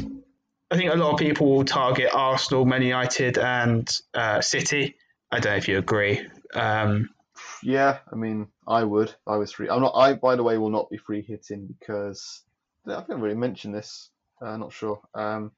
[0.70, 4.96] I think a lot of people will target Arsenal, Man United, and uh, City.
[5.30, 6.26] I don't know if you agree.
[6.54, 7.10] Um,
[7.62, 9.14] Yeah, I mean, I would.
[9.26, 9.68] I was free.
[9.68, 9.94] I'm not.
[9.94, 12.42] I, by the way, will not be free hitting because
[12.86, 14.10] I've I already mentioned this.
[14.40, 15.00] Uh, not sure.
[15.14, 15.52] Um,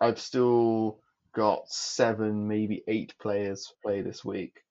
[0.00, 1.00] I've still
[1.34, 4.62] got seven, maybe eight players play this week.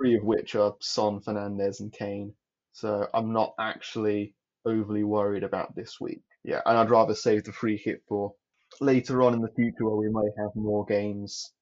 [0.00, 2.32] Three of which are Son, Fernandes, and Kane.
[2.72, 4.34] So I'm not actually
[4.66, 6.22] overly worried about this week.
[6.42, 8.34] Yeah, and I'd rather save the free hit for
[8.80, 11.52] later on in the future where we may have more games,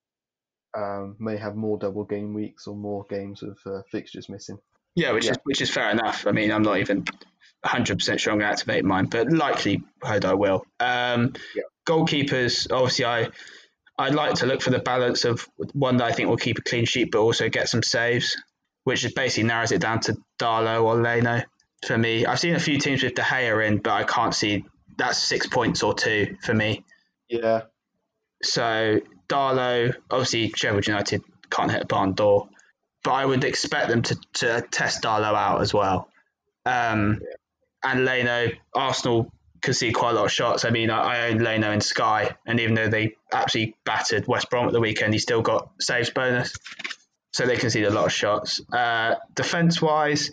[0.76, 4.59] um, may have more double game weeks or more games with uh, fixtures missing.
[4.95, 5.33] yeah, which Yeah.
[5.33, 6.26] is which is fair enough.
[6.26, 7.05] I mean, I'm not even
[7.64, 10.64] 100% sure I'm going to activate mine, but likelihood I will.
[10.80, 11.62] Um, Yeah.
[11.87, 13.28] Goalkeepers, obviously, I
[13.99, 16.62] I'd like to look for the balance of one that I think will keep a
[16.62, 18.36] clean sheet, but also get some saves,
[18.84, 21.43] which is basically narrows it down to Darlow or Leno
[21.86, 22.24] for me.
[22.26, 24.64] I've seen a few teams with De Gea in, but I can't see
[24.97, 26.84] that's six points or two for me.
[27.28, 27.62] Yeah,
[28.43, 32.49] So Darlow, obviously Sheffield United can't hit a barn door,
[33.05, 36.09] but I would expect them to, to test Darlow out as well.
[36.64, 37.20] Um,
[37.84, 39.32] and Leno, Arsenal
[39.63, 40.65] can see quite a lot of shots.
[40.65, 44.51] I mean, I, I own Leno and Sky, and even though they absolutely battered West
[44.51, 46.55] Brom at the weekend, he still got saves bonus.
[47.33, 48.61] So they concede a lot of shots.
[48.73, 50.33] Uh, defense wise,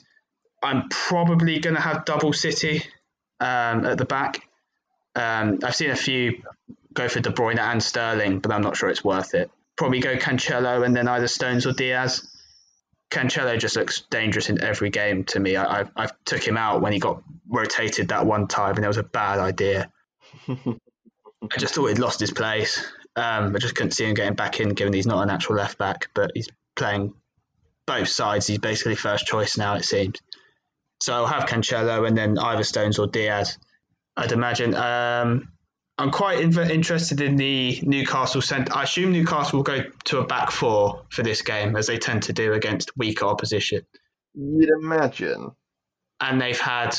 [0.62, 2.84] I'm probably going to have double City
[3.40, 4.42] um, at the back.
[5.16, 6.44] Um, I've seen a few
[6.94, 9.50] go for De Bruyne and Sterling, but I'm not sure it's worth it.
[9.78, 12.28] Probably go Cancelo and then either Stones or Dias.
[13.10, 15.56] Cancelo just looks dangerous in every game to me.
[15.56, 18.88] I, I, I took him out when he got rotated that one time, and it
[18.88, 19.92] was a bad idea.
[20.48, 22.86] I just thought he'd lost his place.
[23.16, 25.78] Um, I just couldn't see him getting back in, given he's not a natural left
[25.78, 27.14] back, but he's playing
[27.88, 28.46] both sides.
[28.46, 30.22] He's basically first choice now, it seems.
[31.02, 33.58] So I'll have Cancelo and then either Stones or Dias.
[34.16, 34.76] I'd imagine.
[34.76, 35.52] Um,
[36.00, 38.74] I'm quite inv- interested in the Newcastle centre.
[38.74, 42.24] I assume Newcastle will go to a back four for this game, as they tend
[42.24, 43.82] to do against weaker opposition.
[44.34, 45.52] You'd imagine.
[46.22, 46.96] And they've had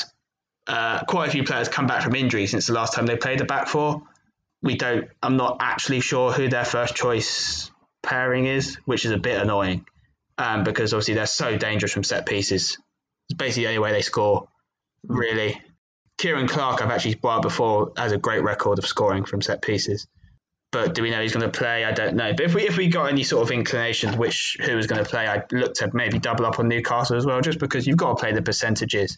[0.67, 3.41] uh, quite a few players come back from injury since the last time they played
[3.41, 4.03] a back four.
[4.61, 5.09] We don't.
[5.23, 7.71] I'm not actually sure who their first choice
[8.03, 9.83] pairing is, which is a bit annoying,
[10.37, 12.77] um, because obviously they're so dangerous from set pieces.
[13.29, 14.47] It's basically the only way they score,
[15.07, 15.59] really.
[16.21, 20.07] Ciaran Clark, I've actually brought before, has a great record of scoring from set pieces.
[20.71, 21.83] But do we know he's going to play?
[21.83, 22.31] I don't know.
[22.31, 25.09] But if we if we got any sort of inclination which who was going to
[25.09, 28.17] play, I'd look to maybe double up on Newcastle as well, just because you've got
[28.17, 29.17] to play the percentages.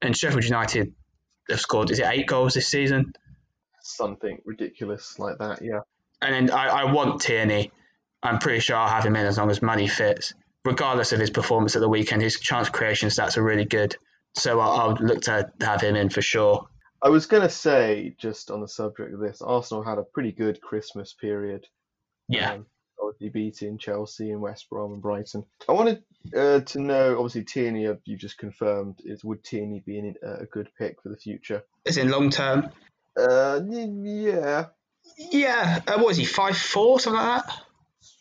[0.00, 0.94] And Sheffield United
[1.50, 3.12] have scored is it eight goals this season?
[3.82, 5.80] Something ridiculous like that, yeah.
[6.22, 7.72] And then I, I want Tierney.
[8.22, 10.32] I'm pretty sure I'll have him in as long as money fits.
[10.64, 13.96] Regardless of his performance at the weekend, his chance creation stats are really good.
[14.36, 16.68] So I'll, I'll look to have him in for sure.
[17.02, 20.32] I was going to say, just on the subject of this, Arsenal had a pretty
[20.32, 21.66] good Christmas period.
[22.28, 22.54] Yeah.
[22.54, 22.66] Um,
[23.00, 25.44] obviously beating Chelsea and West Brom and Brighton.
[25.68, 26.02] I wanted
[26.36, 30.46] uh, to know, obviously, Tierney, uh, you just confirmed, is would Tierney be an, a
[30.46, 31.62] good pick for the future?
[31.84, 32.70] Is in long term.
[33.16, 34.66] Uh, yeah.
[35.16, 35.80] Yeah.
[35.86, 36.24] Uh, what is he?
[36.24, 37.62] Five four, something like that.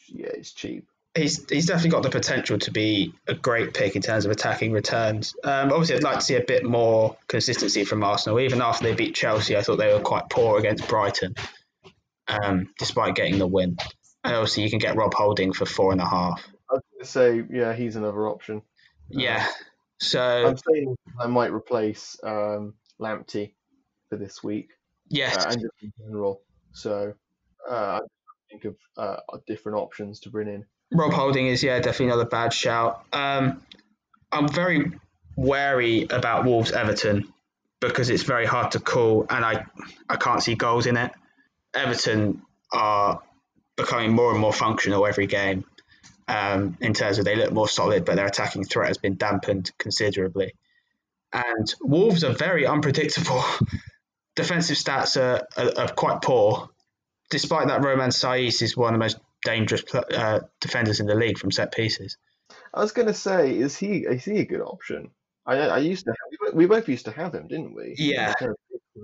[0.08, 0.88] Yeah, it's cheap.
[1.16, 4.72] He's he's definitely got the potential to be a great pick in terms of attacking
[4.74, 5.34] returns.
[5.44, 8.40] Um, obviously, I'd like to see a bit more consistency from Arsenal.
[8.40, 11.36] Even after they beat Chelsea, I thought they were quite poor against Brighton,
[12.28, 13.78] um, despite getting the win.
[14.24, 16.44] And obviously, you can get Rob Holding for four and a half.
[16.70, 18.62] I was going to say, yeah, he's another option.
[19.10, 19.48] Yeah.
[20.00, 23.54] So I'm saying I might replace um, Lamptey
[24.10, 24.70] for this week
[25.10, 26.42] yes, uh, and just in general.
[26.74, 27.14] So
[27.70, 28.02] uh, I
[28.50, 30.66] think of uh, different options to bring in.
[30.96, 33.04] Rob Holding is yeah definitely another bad shout.
[33.12, 33.62] Um,
[34.32, 34.92] I'm very
[35.36, 37.34] wary about Wolves Everton
[37.82, 39.66] because it's very hard to call and I
[40.10, 41.12] I can't see goals in it.
[41.74, 42.42] Everton
[42.72, 43.22] are
[43.76, 45.66] becoming more and more functional every game.
[46.28, 49.72] Um, in terms of they look more solid, but their attacking threat has been dampened
[49.78, 50.56] considerably.
[51.32, 53.44] And Wolves are very unpredictable.
[54.36, 56.70] Defensive stats are, are, are quite poor,
[57.30, 61.38] despite that Romain Saïss is one of the most dangerous uh, defenders in the league
[61.38, 62.18] from set pieces.
[62.74, 65.12] I was going to say, is he is he a good option?
[65.46, 67.96] I I used to have, we both used to have him, didn't we?
[67.98, 68.34] Yeah.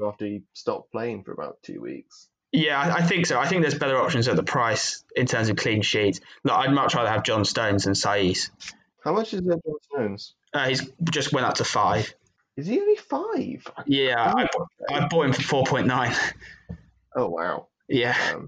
[0.06, 2.28] After he stopped playing for about two weeks.
[2.52, 3.40] Yeah, I, I think so.
[3.40, 6.20] I think there's better options at the price in terms of clean sheets.
[6.44, 8.50] Look, I'd much rather have John Stones than Saïss.
[9.04, 9.62] How much is John
[9.92, 10.34] Stones?
[10.54, 12.14] Uh, he's just went up to five.
[12.58, 13.66] Is he only five?
[13.86, 14.48] Yeah, I,
[14.90, 16.14] I bought him for four point nine.
[17.16, 17.68] Oh wow.
[17.88, 18.16] Yeah.
[18.34, 18.48] Um,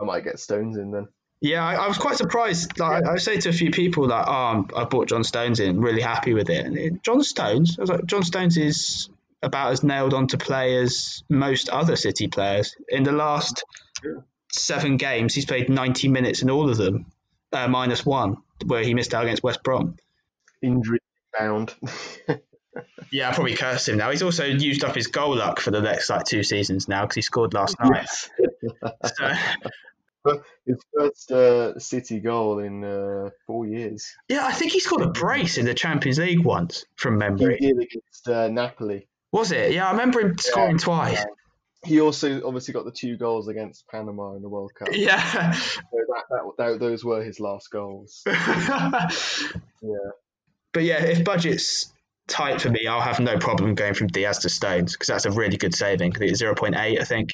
[0.00, 1.08] I might get Stones in then.
[1.40, 2.78] Yeah, I, I was quite surprised.
[2.78, 5.80] Like, I, I say to a few people that, oh, I bought John Stones in,
[5.80, 6.64] really happy with it.
[6.64, 9.08] And it, John Stones, I was like, John Stones is
[9.42, 12.74] about as nailed on to play as most other City players.
[12.88, 13.64] In the last
[14.50, 17.06] seven games, he's played 90 minutes in all of them,
[17.52, 19.96] uh, minus one, where he missed out against West Brom.
[20.62, 21.00] Injury
[21.38, 21.74] bound.
[23.10, 24.10] Yeah, I probably cursed him now.
[24.10, 27.14] He's also used up his goal luck for the next like two seasons now because
[27.14, 28.06] he scored last night.
[28.08, 29.32] So,
[30.66, 34.12] His first uh, City goal in uh, four years.
[34.28, 37.58] yeah, I think he scored a brace in the Champions League once from He memory.
[37.58, 39.08] did against uh, Napoli.
[39.32, 39.72] Was it?
[39.72, 41.24] Yeah, I remember him scoring twice.
[41.84, 44.88] He also obviously got the two goals against Panama in the World Cup.
[44.92, 45.52] Yeah.
[45.52, 48.24] So that, that, that, those were his last goals.
[49.82, 50.10] Yeah.
[50.72, 51.92] But yeah, if budget's
[52.28, 55.30] tight for me, I'll have no problem going from Dias to Stones because that's a
[55.30, 56.12] really good saving.
[56.20, 57.30] It's 0.8, I think.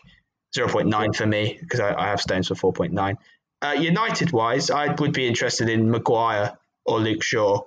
[0.56, 3.16] 0.9 for me because I, I have Stones for 4.9.
[3.60, 7.62] Uh, United wise, I would be interested in Maguire or Luke Shaw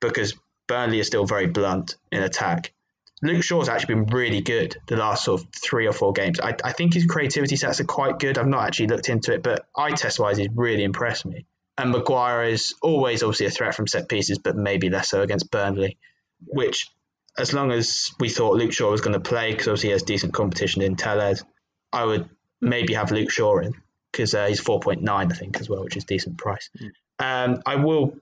[0.00, 0.34] because
[0.66, 2.72] Burnley is still very blunt in attack.
[3.22, 6.40] Luke Shaw's actually been really good the last sort of three or four games.
[6.40, 8.38] I, I think his creativity stats are quite good.
[8.38, 11.46] I've not actually looked into it, but eye test wise, he's really impressed me.
[11.76, 15.50] And Maguire is always obviously a threat from set pieces, but maybe less so against
[15.50, 15.98] Burnley,
[16.46, 16.88] which
[17.36, 20.02] as long as we thought Luke Shaw was going to play, because obviously he has
[20.02, 21.44] decent competition in Telles,
[21.94, 22.28] I would
[22.60, 23.74] maybe have Luke Shaw in
[24.10, 26.70] because uh, he's 4.9, I think, as well, which is decent price.
[26.80, 26.90] Mm.
[27.18, 28.16] Um, I will.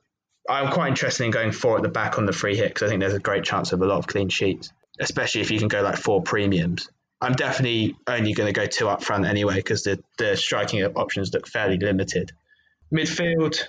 [0.48, 2.88] I'm quite interested in going four at the back on the free hit because I
[2.88, 5.68] think there's a great chance of a lot of clean sheets, especially if you can
[5.68, 6.88] go like four premiums.
[7.20, 11.32] I'm definitely only going to go two up front anyway because the, the striking options
[11.32, 12.32] look fairly limited.
[12.92, 13.62] Midfield,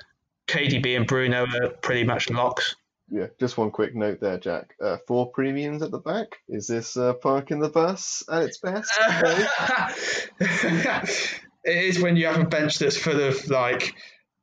[0.47, 2.75] KDB and Bruno are pretty much locks.
[3.13, 4.73] Yeah, just one quick note there, Jack.
[4.83, 6.37] Uh, four premiums at the back.
[6.49, 8.91] Is this uh, parking the bus at its best?
[10.39, 13.93] it is when you have a bench that's full of like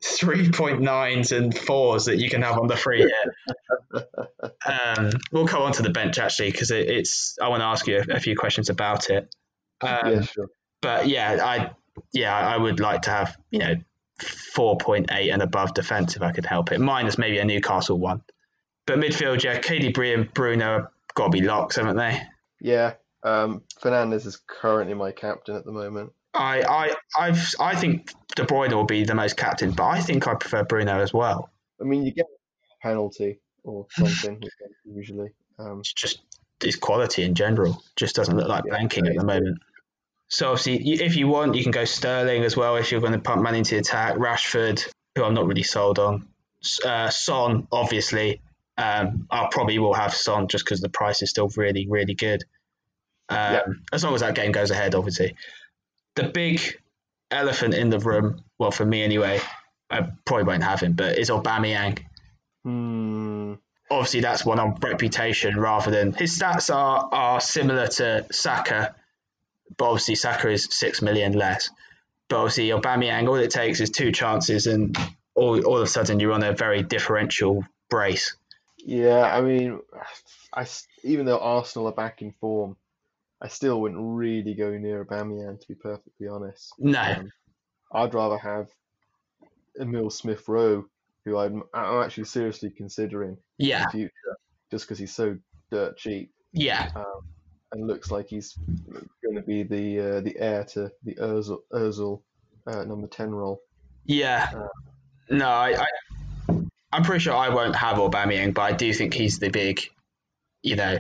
[0.04, 3.12] 3.9s and fours that you can have on the free hit.
[4.64, 7.38] um, we'll come on to the bench actually because it, it's.
[7.42, 9.34] I want to ask you a, a few questions about it.
[9.80, 10.46] Um, yeah, sure.
[10.80, 11.70] But yeah, I
[12.12, 13.74] yeah I would like to have you know
[14.20, 18.22] 4.8 and above defence if I could help it, minus maybe a Newcastle one.
[18.86, 22.20] But midfield, yeah, KDB and Bruno have got to be locks, haven't they?
[22.60, 22.94] Yeah.
[23.22, 26.12] Um, Fernandes is currently my captain at the moment.
[26.34, 30.26] I, I, I've, I think De Bruyne will be the most captain, but I think
[30.26, 31.50] I prefer Bruno as well.
[31.80, 34.42] I mean, you get a penalty or something
[34.84, 35.30] usually.
[35.58, 36.22] Um, it's just
[36.62, 39.58] his quality in general just doesn't look like yeah, banking at the moment.
[40.28, 43.18] So obviously, if you want, you can go Sterling as well if you're going to
[43.18, 44.14] pump money into the attack.
[44.14, 46.28] Rashford, who I'm not really sold on.
[46.84, 48.40] Uh, Son, obviously,
[48.80, 52.44] um, I probably will have Son just because the price is still really, really good.
[53.28, 53.62] Um, yeah.
[53.92, 55.36] As long as that game goes ahead, obviously
[56.16, 56.60] the big
[57.30, 59.40] elephant in the room, well, for me anyway,
[59.90, 61.98] I probably won't have him, but is Aubameyang.
[62.64, 63.54] Hmm.
[63.90, 68.94] Obviously, that's one on reputation rather than his stats are are similar to Saka,
[69.76, 71.70] but obviously Saka is six million less.
[72.28, 74.96] But obviously, Aubameyang, all it takes is two chances, and
[75.34, 78.36] all all of a sudden you're on a very differential brace.
[78.84, 79.80] Yeah, I mean,
[80.54, 80.66] I
[81.02, 82.76] even though Arsenal are back in form,
[83.40, 86.72] I still wouldn't really go near Aubameyang to be perfectly honest.
[86.78, 87.30] No, um,
[87.92, 88.68] I'd rather have
[89.80, 90.86] Emil Smith Rowe,
[91.24, 93.78] who I'm, I'm actually seriously considering yeah.
[93.78, 94.38] in the future,
[94.70, 95.36] just because he's so
[95.70, 96.32] dirt cheap.
[96.52, 96.90] Yeah.
[96.94, 97.22] Um,
[97.72, 98.54] and looks like he's
[99.22, 102.20] going to be the uh, the heir to the Özil, Özil
[102.66, 103.62] uh, number ten role.
[104.04, 104.50] Yeah.
[104.54, 104.66] Uh,
[105.30, 105.86] no, I, I
[106.93, 109.80] I'm pretty sure I won't have Aubameyang, but I do think he's the big,
[110.62, 110.99] you know,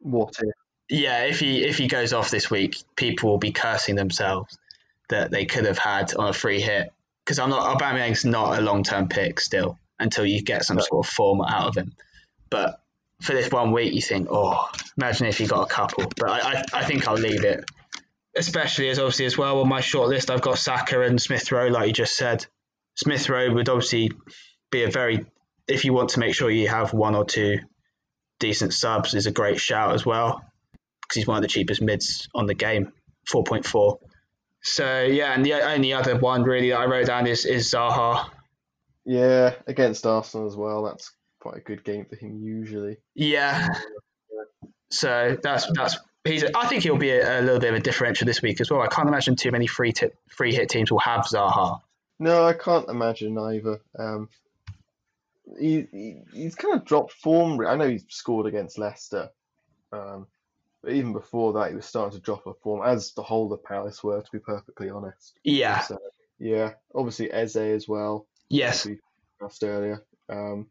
[0.00, 0.54] what if
[0.88, 4.56] yeah, if he if he goes off this week, people will be cursing themselves
[5.08, 6.92] that they could have had on a free hit.
[7.24, 11.06] Because I'm not Aubameyang's not a long term pick still until you get some sort
[11.06, 11.92] of form out of him.
[12.50, 12.80] But
[13.20, 16.04] for this one week, you think, oh, imagine if you got a couple.
[16.16, 17.64] But I, I, I think I'll leave it.
[18.36, 21.68] Especially as obviously as well on my short list, I've got Saka and Smith Rowe,
[21.68, 22.46] like you just said.
[22.94, 24.12] Smith Rowe would obviously
[24.70, 25.26] be a very
[25.68, 27.58] if you want to make sure you have one or two
[28.38, 30.42] decent subs is a great shout as well
[31.02, 32.92] because he's one of the cheapest mids on the game,
[33.28, 33.98] 4.4.
[34.62, 38.28] So yeah, and the only other one really that I wrote down is is Zaha.
[39.04, 40.82] Yeah, against Arsenal as well.
[40.82, 42.96] That's quite a good game for him usually.
[43.14, 43.68] Yeah.
[44.90, 46.44] So that's that's he's.
[46.44, 48.80] I think he'll be a, a, little bit of a differential this week as well.
[48.80, 51.80] I can't imagine too many free tip, free hit teams will have Zaha.
[52.18, 53.78] No, I can't imagine either.
[53.96, 54.28] Um,
[55.58, 57.64] he, he he's kind of dropped form.
[57.66, 59.30] I know he's scored against Leicester,
[59.92, 60.26] um,
[60.82, 63.62] but even before that, he was starting to drop a form, as the whole of
[63.64, 65.38] Palace were, to be perfectly honest.
[65.44, 65.80] Yeah.
[65.80, 65.98] So,
[66.38, 66.72] yeah.
[66.94, 68.26] Obviously, Eze as well.
[68.48, 68.86] Yes.
[68.86, 68.98] We
[69.40, 70.04] discussed earlier.
[70.28, 70.66] Um,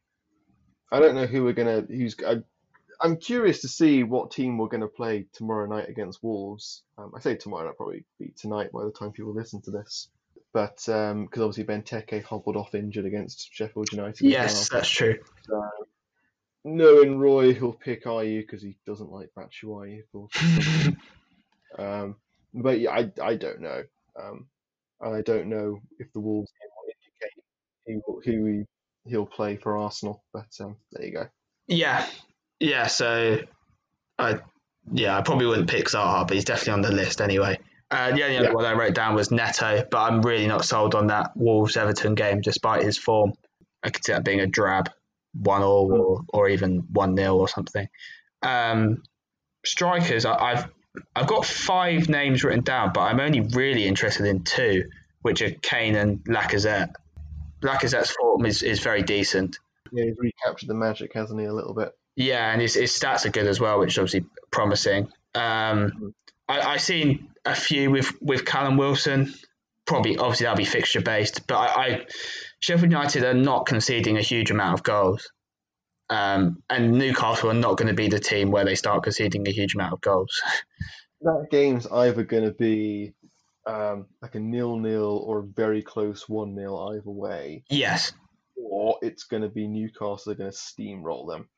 [0.91, 1.82] I don't know who we're gonna.
[1.82, 2.15] Who's?
[2.26, 2.38] I,
[3.01, 6.84] I'm curious to see what team we're gonna play tomorrow night against Wolves.
[6.97, 10.09] Um, I say tomorrow, that'll probably be tonight by the time people listen to this.
[10.56, 14.26] But because um, obviously Benteke hobbled off injured against Sheffield United.
[14.26, 14.80] Yes, well.
[14.80, 15.20] that's true.
[15.41, 15.70] So
[16.64, 20.03] knowing Roy, he'll pick Ayew because he doesn't like Batshuayi.
[21.78, 22.16] um,
[22.53, 23.84] but yeah, I, I don't know.
[24.18, 24.47] Um,
[25.01, 26.53] I don't know if the Wolves
[27.86, 28.64] indicate who, who he,
[29.10, 30.24] he'll play for Arsenal.
[30.32, 31.28] But um, there you go.
[31.68, 32.08] Yeah,
[32.62, 32.88] yeah.
[32.88, 33.41] So,
[34.18, 34.39] I
[34.89, 37.60] yeah, I probably wouldn't pick Zaha, but he's definitely on the list anyway.
[37.95, 38.41] Uh, the only yeah.
[38.41, 41.77] other one I wrote down was Neto, but I'm really not sold on that Wolves
[41.77, 43.33] Everton game, despite his form.
[43.83, 44.89] I could see that being a drab
[45.33, 45.93] one all hmm.
[45.93, 47.87] or, or even one nil or something.
[48.41, 49.03] Um,
[49.65, 50.71] strikers, I, have
[51.15, 54.89] I've got five names written down, but I'm only really interested in two,
[55.21, 56.93] which are Kane and Lacazette.
[57.61, 59.57] Lacazette's form is, is very decent.
[59.93, 61.97] Yeah, he's recaptured the magic, hasn't he, a little bit?
[62.17, 65.07] Yeah, and his, his stats are good as well, which is obviously promising.
[65.33, 66.09] Um, hmm.
[66.47, 69.33] I, I've seen a few with, with Callum Wilson.
[69.85, 72.05] Probably, obviously, that'll be fixture based, but I, I
[72.59, 75.29] Sheffield United are not conceding a huge amount of goals.
[76.09, 79.51] Um, and Newcastle are not going to be the team where they start conceding a
[79.51, 80.41] huge amount of goals.
[81.21, 83.15] That game's either going to be
[83.65, 88.11] um, like a nil-nil or a very close one-nil either way, yes.
[88.55, 91.49] or it's going to be Newcastle are going to steamroll them.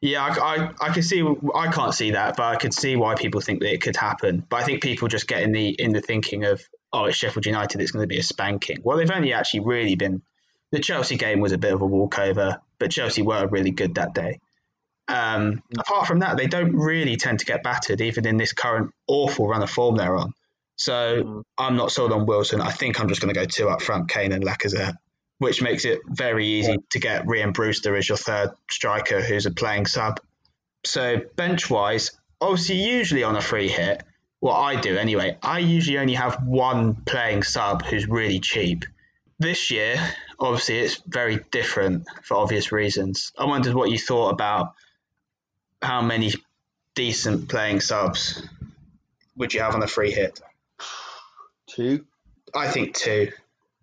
[0.00, 1.26] Yeah, I, I, I can see.
[1.54, 4.44] I can't see that, but I can see why people think that it could happen.
[4.48, 7.46] But I think people just get in the in the thinking of, oh, it's Sheffield
[7.46, 7.80] United.
[7.80, 8.80] It's going to be a spanking.
[8.82, 10.22] Well, they've only actually really been.
[10.72, 14.14] The Chelsea game was a bit of a walkover, but Chelsea were really good that
[14.14, 14.40] day.
[15.08, 18.90] Um, apart from that, they don't really tend to get battered, even in this current
[19.06, 20.32] awful run of form they're on.
[20.76, 21.42] So Mm.
[21.56, 22.60] I'm not sold on Wilson.
[22.60, 24.96] I think I'm just going to go two up front, Kane and Lacazette,
[25.38, 29.50] which makes it very easy to get Rian Brewster as your third striker who's a
[29.50, 30.20] playing sub.
[30.84, 34.02] So bench wise, obviously, usually on a free hit,
[34.40, 38.84] what I do anyway, I usually only have one playing sub who's really cheap.
[39.38, 39.98] This year,
[40.38, 43.32] obviously, it's very different for obvious reasons.
[43.38, 44.74] I wondered what you thought about
[45.82, 46.32] how many
[46.94, 48.42] decent playing subs
[49.36, 50.40] would you have on a free hit?
[51.66, 52.06] Two.
[52.54, 53.32] I think two.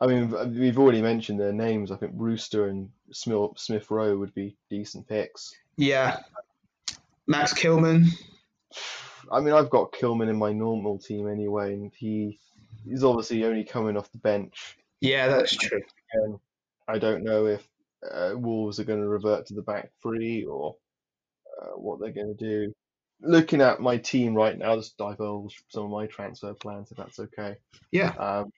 [0.02, 1.92] I mean, we've already mentioned their names.
[1.92, 5.54] I think Brewster and Smith Smith Rowe would be decent picks.
[5.78, 6.18] Yeah.
[7.28, 8.08] Max Kilman.
[9.32, 12.40] I mean, I've got Kilman in my normal team anyway, and he
[12.86, 14.78] he's obviously only coming off the bench.
[15.00, 15.82] Yeah, that's true.
[16.88, 17.68] I don't know if
[18.12, 20.76] uh, Wolves are going to revert to the back three or
[21.62, 22.74] uh, what they're going to do.
[23.22, 27.20] Looking at my team right now, just divulge some of my transfer plans if that's
[27.20, 27.56] okay.
[27.92, 28.10] Yeah.
[28.10, 28.52] Um,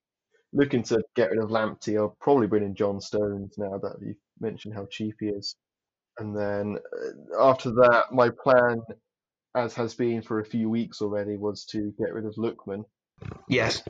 [0.55, 4.15] looking to get rid of Lamptey, I'll probably bring in John Stones now that you've
[4.39, 5.55] mentioned how cheap he is.
[6.17, 6.77] And then
[7.37, 8.77] uh, after that, my plan,
[9.53, 12.85] as has been for a few weeks already, was to get rid of Lookman,
[13.49, 13.83] Yes.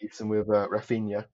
[0.00, 1.24] replace him with uh, Raphinha.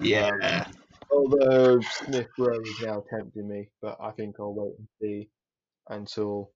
[0.00, 0.66] Yeah.
[1.10, 5.28] Although Smith Rowe is now tempting me, but I think I'll wait and see
[5.88, 6.50] until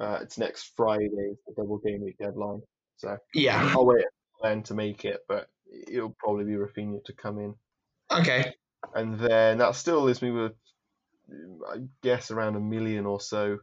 [0.00, 1.08] uh, it's next Friday,
[1.46, 2.62] the double game week deadline.
[2.98, 3.68] So Yeah.
[3.74, 5.48] I'll wait until then to make it, but
[5.88, 7.54] it'll probably be Raphinha to come in.
[8.10, 8.52] Okay.
[8.94, 10.52] And then that still leaves me with,
[11.68, 13.58] I guess, around a million or so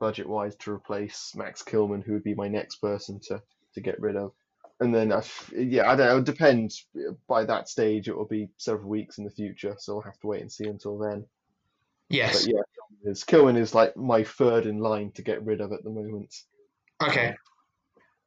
[0.00, 3.42] budget wise to replace Max Kilman, who would be my next person to,
[3.74, 4.32] to get rid of.
[4.80, 5.22] And then, I,
[5.56, 6.86] yeah, I don't know, it depends.
[7.26, 10.28] By that stage, it will be several weeks in the future, so I'll have to
[10.28, 11.24] wait and see until then.
[12.08, 12.44] Yes.
[12.44, 15.72] But yeah, Kilman is, Kilman is like my third in line to get rid of
[15.72, 16.32] at the moment.
[17.02, 17.34] Okay.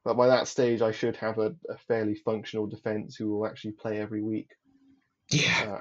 [0.04, 3.74] But by that stage, I should have a, a fairly functional defence who will actually
[3.74, 4.49] play every week.
[5.30, 5.76] Yeah.
[5.76, 5.80] Uh,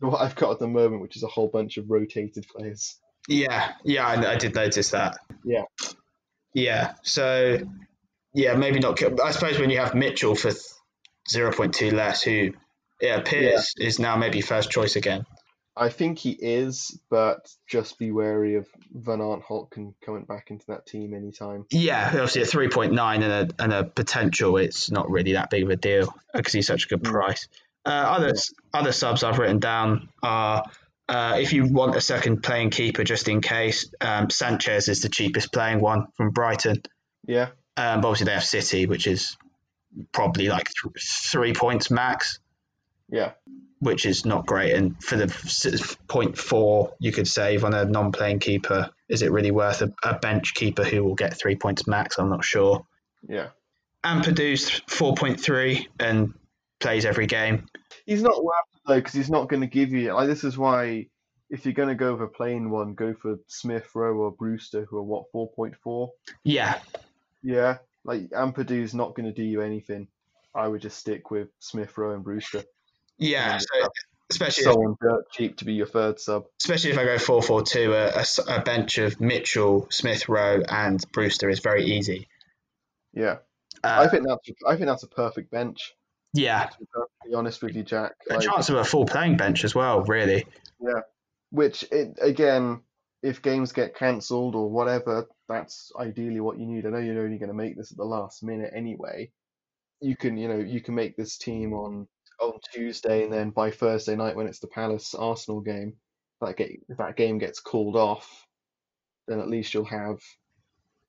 [0.00, 2.98] what I've got at the moment, which is a whole bunch of rotated players.
[3.28, 3.72] Yeah.
[3.84, 4.06] Yeah.
[4.06, 5.18] I, I did notice that.
[5.44, 5.64] Yeah.
[6.54, 6.94] Yeah.
[7.02, 7.58] So,
[8.34, 9.02] yeah, maybe not.
[9.20, 10.50] I suppose when you have Mitchell for
[11.30, 12.52] 0.2 less, who
[13.00, 15.24] it appears is now maybe first choice again.
[15.78, 19.70] I think he is, but just be wary of Van Aanholt
[20.04, 21.66] coming back into that team anytime.
[21.70, 25.70] Yeah, obviously at 3.9 and a, and a potential, it's not really that big of
[25.70, 27.10] a deal because he's such a good Mm.
[27.12, 27.48] price.
[27.86, 28.32] Uh, other,
[28.74, 30.64] other subs I've written down are
[31.08, 35.08] uh, if you want a second playing keeper just in case, um, Sanchez is the
[35.08, 36.82] cheapest playing one from Brighton.
[37.26, 39.36] Yeah, Um, but obviously they have City, which is
[40.12, 40.94] probably like th-
[41.30, 42.40] three points max,
[43.08, 43.32] yeah,
[43.80, 44.74] which is not great.
[44.74, 49.50] And for the point four you could save on a non-playing keeper, is it really
[49.50, 52.18] worth a, a bench keeper who will get three points max?
[52.18, 52.86] I'm not sure.
[53.28, 53.48] yeah.
[54.04, 56.32] Ampadu's 4.3 and
[56.80, 57.66] plays every game.
[58.06, 60.12] He's not worth it though, because he's not going to give you.
[60.14, 61.08] Like this is why,
[61.50, 64.86] if you're going to go for a plain one, go for Smith, Rowe, or Brewster,
[64.88, 66.12] who are what four point four.
[66.44, 66.78] Yeah,
[67.42, 70.08] Yeah, like Ampadu's not going to do you anything.
[70.54, 72.64] I would just stick with Smith, Rowe, and Brewster.
[73.18, 73.58] Yeah.
[73.58, 73.88] So
[74.30, 76.44] especially if, Someone dirt cheap to be your third sub.
[76.60, 81.60] especially if I go 4.42, a, a bench of Mitchell, Smith, Rowe, and Brewster is
[81.60, 82.28] very easy.
[83.12, 83.38] Yeah,
[83.82, 85.94] Uh, I think that's I think that's a perfect bench.
[86.34, 88.12] yeah, To be perfectly honest with you, Jack.
[88.30, 90.02] a Like, chance of a full playing bench as well.
[90.02, 90.46] Really.
[90.80, 91.00] Yeah,
[91.50, 92.82] which it, again,
[93.22, 96.84] if games get cancelled or whatever, that's ideally what you need.
[96.86, 99.32] I know you're only going to make this at the last minute anyway.
[100.00, 102.06] You can, you know, you can make this team on
[102.40, 105.94] on Tuesday, and then by Thursday night when it's the Palace Arsenal game,
[106.40, 108.46] that get if that game gets called off,
[109.26, 110.18] then at least you'll have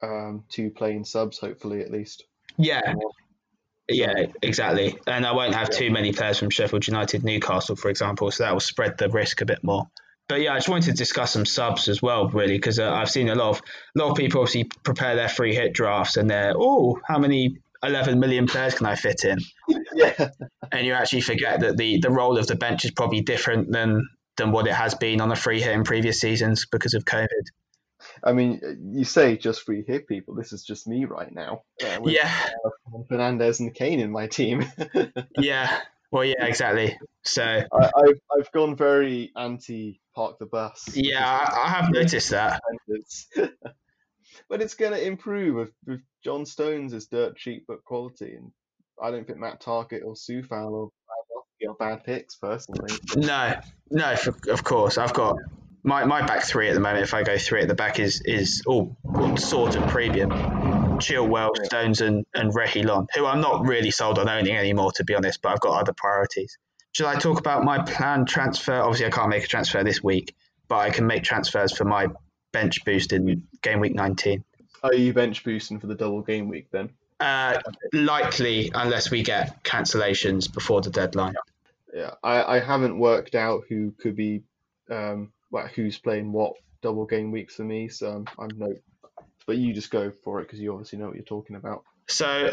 [0.01, 2.26] um, two playing subs, hopefully at least.
[2.57, 2.93] Yeah.
[3.91, 4.99] Yeah, exactly.
[5.07, 8.53] And I won't have too many players from Sheffield United, Newcastle, for example, so that
[8.53, 9.89] will spread the risk a bit more.
[10.27, 13.10] But yeah, I just wanted to discuss some subs as well, really, because uh, I've
[13.10, 13.61] seen a lot of
[13.95, 17.57] a lot of people obviously prepare their free hit drafts, and they're oh, how many
[17.84, 19.38] 11 million players can I fit in?
[19.95, 20.30] Yeah,
[20.72, 24.07] And you actually forget that the the role of the bench is probably different than
[24.38, 27.27] than what it has been on a free hit in previous seasons because of COVID.
[28.23, 30.35] I mean, you say just free hit people.
[30.35, 31.64] This is just me right now.
[31.84, 32.31] Uh, with Yeah,
[33.10, 34.65] Fernandes and Kane in my team.
[35.38, 35.80] yeah.
[36.11, 36.97] Well, yeah, exactly.
[37.23, 40.89] So I, I've I've gone very anti park the bus.
[40.93, 42.61] yeah, I, I have noticed that.
[44.49, 48.51] but it's going to improve with, with John Stones is dirt cheap but quality, and
[49.01, 50.91] I don't think Matt Targett or Sufal or
[51.67, 52.93] are bad picks personally.
[53.15, 53.59] No,
[53.91, 54.97] no, for, of course.
[54.97, 55.38] I've got
[55.84, 57.03] my, my back three at the moment.
[57.03, 58.95] If I go three at the back, is is all
[59.38, 60.30] sort of premium.
[60.99, 61.49] Chilwell.
[61.65, 65.41] Stones, and and Reguilon, who I'm not really sold on owning anymore, to be honest.
[65.41, 66.57] But I've got other priorities.
[66.91, 68.73] Should I talk about my planned transfer?
[68.73, 70.35] Obviously, I can't make a transfer this week,
[70.67, 72.07] but I can make transfers for my
[72.51, 74.43] bench boosting game week 19.
[74.84, 76.89] Are you bench boosting for the double game week then?
[77.19, 77.59] Uh,
[77.91, 81.35] likely, unless we get cancellations before the deadline.
[81.93, 84.43] Yeah, I, I haven't worked out who could be,
[84.89, 88.73] um, well, who's playing what double game weeks for me, so I'm, I'm no.
[89.45, 91.84] But you just go for it because you obviously know what you're talking about.
[92.07, 92.49] So,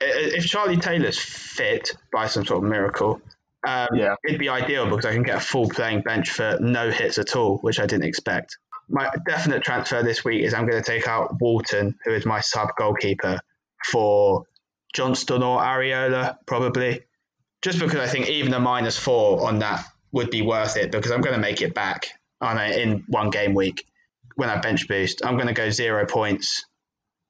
[0.00, 3.20] if Charlie Taylor's fit by some sort of miracle,
[3.66, 4.14] um, Yeah.
[4.26, 7.36] it'd be ideal because I can get a full playing bench for no hits at
[7.36, 8.56] all, which I didn't expect.
[8.92, 12.40] My definite transfer this week is I'm going to take out Walton, who is my
[12.40, 13.40] sub goalkeeper,
[13.90, 14.44] for
[14.94, 17.00] Johnstone or Areola, probably.
[17.62, 21.10] Just because I think even a minus four on that would be worth it because
[21.10, 22.08] I'm going to make it back
[22.40, 23.86] on a, in one game week
[24.36, 25.24] when I bench boost.
[25.24, 26.66] I'm going to go zero points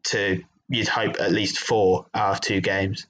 [0.04, 3.06] to you'd hope at least four out of two games.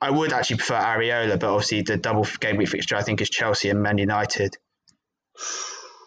[0.00, 3.28] I would actually prefer Areola, but obviously the double game week fixture I think is
[3.28, 4.56] Chelsea and Man United.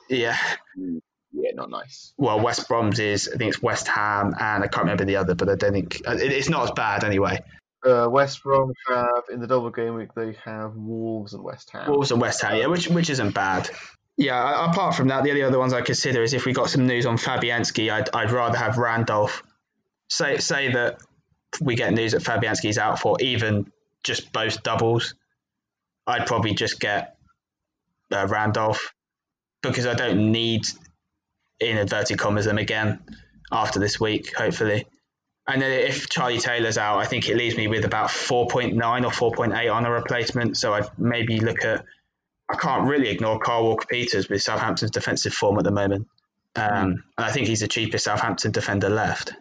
[0.10, 0.38] Yeah,
[0.76, 0.98] hmm.
[1.45, 2.13] Yeah, not nice.
[2.17, 5.35] well West Brom's is I think it's West Ham and I can't remember the other,
[5.35, 7.39] but I don't think uh, it's not as bad anyway.
[7.85, 11.91] Uh, West Brom have in the double game week they have Wolves and West Ham.
[11.91, 13.69] Wolves and West Ham, yeah, which which isn't bad.
[14.17, 16.88] Yeah, apart from that, the only other ones I consider is if we got some
[16.88, 19.43] news on Fabianski, I'd, I'd rather have Randolph.
[20.09, 20.99] Say say that
[21.61, 23.72] we get news that Fabianski's out for even
[24.03, 25.13] just both doubles.
[26.07, 27.17] I'd probably just get
[28.11, 28.93] uh, Randolph
[29.61, 30.65] because I don't need
[31.60, 32.99] in inverted commas them again
[33.52, 34.86] after this week, hopefully.
[35.48, 39.34] And then if Charlie Taylor's out, I think it leaves me with about 4.9 or
[39.34, 40.57] 4.8 on a replacement.
[40.57, 41.86] So I'd maybe look at.
[42.48, 46.07] I can't really ignore Carl Walker Peters with Southampton's defensive form at the moment.
[46.56, 49.34] Um, and I think he's the cheapest Southampton defender left.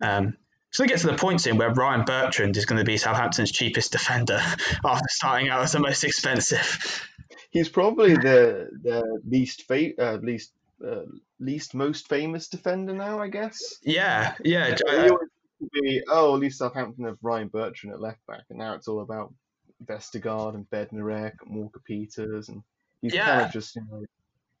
[0.00, 0.36] Um,
[0.70, 3.52] so they get to the point soon where Ryan Bertrand is going to be Southampton's
[3.52, 4.40] cheapest defender
[4.84, 7.06] after starting out as the most expensive.
[7.50, 10.52] He's probably the the least fa- uh, least
[10.86, 11.04] uh,
[11.38, 13.76] least most famous defender now, I guess.
[13.82, 14.66] Yeah, yeah.
[14.66, 15.28] It always
[15.60, 18.74] used to be oh, at least Southampton have Ryan Bertrand at left back, and now
[18.74, 19.32] it's all about
[19.84, 22.62] Vestergaard and Bednarek and Walker Peters, and
[23.00, 24.04] he's kind of just you know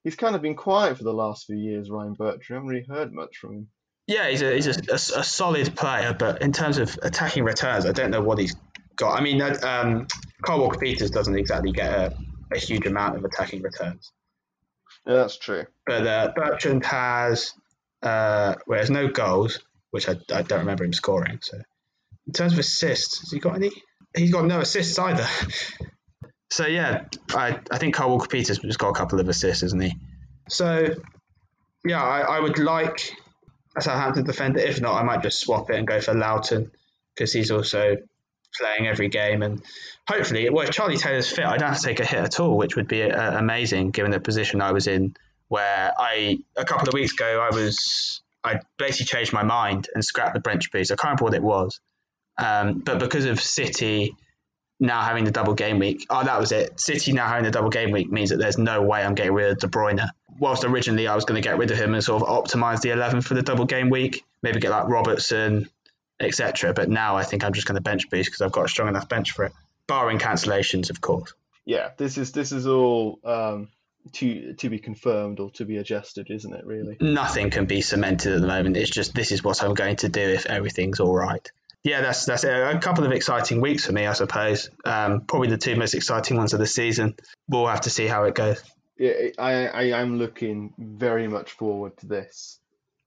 [0.04, 1.90] he's kind of been quiet for the last few years.
[1.90, 3.68] Ryan Bertrand, I haven't really heard much from him.
[4.06, 7.86] Yeah, he's a he's a, a, a solid player, but in terms of attacking returns,
[7.86, 8.56] I don't know what he's
[8.96, 9.18] got.
[9.18, 10.06] I mean, that, um,
[10.42, 12.16] Carl Walker Peters doesn't exactly get a,
[12.52, 14.10] a huge amount of attacking returns,
[15.06, 15.64] Yeah, that's true.
[15.86, 17.54] but uh, Bertrand has
[18.02, 19.60] uh, well, there's no goals,
[19.90, 21.38] which I, I don't remember him scoring.
[21.40, 21.58] So,
[22.26, 23.70] in terms of assists, has he got any?
[24.16, 25.26] He's got no assists either.
[26.52, 29.80] So yeah, I, I think Carl Walker Peters has got a couple of assists, isn't
[29.80, 29.94] he?
[30.50, 30.94] So
[31.82, 33.10] yeah, I, I would like
[33.74, 34.60] a Southampton defender.
[34.60, 36.70] If not, I might just swap it and go for Lowton
[37.14, 37.96] because he's also
[38.58, 39.42] playing every game.
[39.42, 39.62] And
[40.08, 42.56] hopefully, well, if Charlie Taylor's fit, I don't have to take a hit at all,
[42.56, 45.14] which would be uh, amazing given the position I was in.
[45.48, 50.02] Where I a couple of weeks ago, I was I basically changed my mind and
[50.02, 50.90] scrapped the bench boost.
[50.90, 51.80] I can't remember what it was,
[52.38, 54.16] um, but because of City
[54.80, 56.80] now having the double game week, oh, that was it.
[56.80, 59.52] City now having the double game week means that there's no way I'm getting rid
[59.52, 60.08] of De Bruyne.
[60.40, 62.90] Whilst originally I was going to get rid of him and sort of optimize the
[62.90, 65.68] 11 for the double game week, maybe get like Robertson,
[66.22, 66.72] etc.
[66.72, 68.88] But now I think I'm just going to bench boost because I've got a strong
[68.88, 69.52] enough bench for it,
[69.86, 71.34] barring cancellations, of course.
[71.64, 73.68] Yeah, this is this is all um,
[74.12, 76.64] to to be confirmed or to be adjusted, isn't it?
[76.66, 76.96] Really.
[77.00, 78.76] Nothing can be cemented at the moment.
[78.76, 81.48] It's just this is what I'm going to do if everything's all right.
[81.84, 82.50] Yeah, that's that's it.
[82.50, 84.70] a couple of exciting weeks for me, I suppose.
[84.84, 87.16] Um, probably the two most exciting ones of the season.
[87.48, 88.62] We'll have to see how it goes.
[88.96, 92.60] Yeah, I I am looking very much forward to this.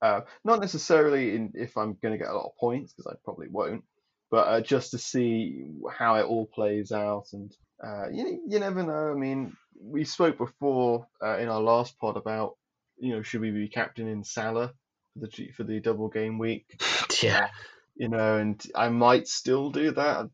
[0.06, 3.16] Uh, not necessarily in if I'm going to get a lot of points because I
[3.24, 3.84] probably won't,
[4.30, 7.26] but uh, just to see how it all plays out.
[7.34, 7.52] And
[7.84, 9.12] uh, you you never know.
[9.12, 12.56] I mean, we spoke before uh, in our last pod about
[12.98, 14.74] you know should we be captaining Salah
[15.14, 16.66] for the for the double game week?
[17.24, 17.48] Yeah,
[17.96, 20.30] You know, and I might still do that.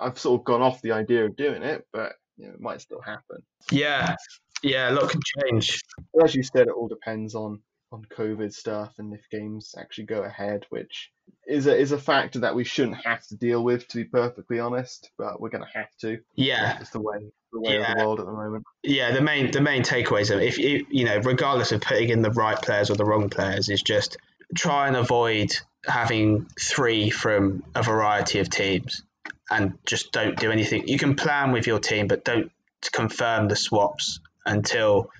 [0.00, 2.80] I've sort of gone off the idea of doing it, but you know, it might
[2.80, 3.38] still happen.
[3.70, 4.16] yeah,
[4.62, 4.90] yeah.
[4.90, 5.80] A lot can change.
[6.22, 10.22] As you said, it all depends on on COVID stuff and if games actually go
[10.22, 11.10] ahead, which
[11.46, 14.60] is a is a factor that we shouldn't have to deal with, to be perfectly
[14.60, 15.10] honest.
[15.18, 16.18] But we're going to have to.
[16.36, 17.18] Yeah, It's the way
[17.52, 18.64] the way of the world at the moment.
[18.82, 19.12] yeah.
[19.12, 22.30] The main the main takeaways of if you you know regardless of putting in the
[22.30, 24.16] right players or the wrong players is just
[24.56, 25.52] try and avoid
[25.84, 29.02] having three from a variety of teams
[29.50, 30.86] and just don't do anything.
[30.86, 32.52] You can plan with your team, but don't
[32.92, 35.10] confirm the swaps until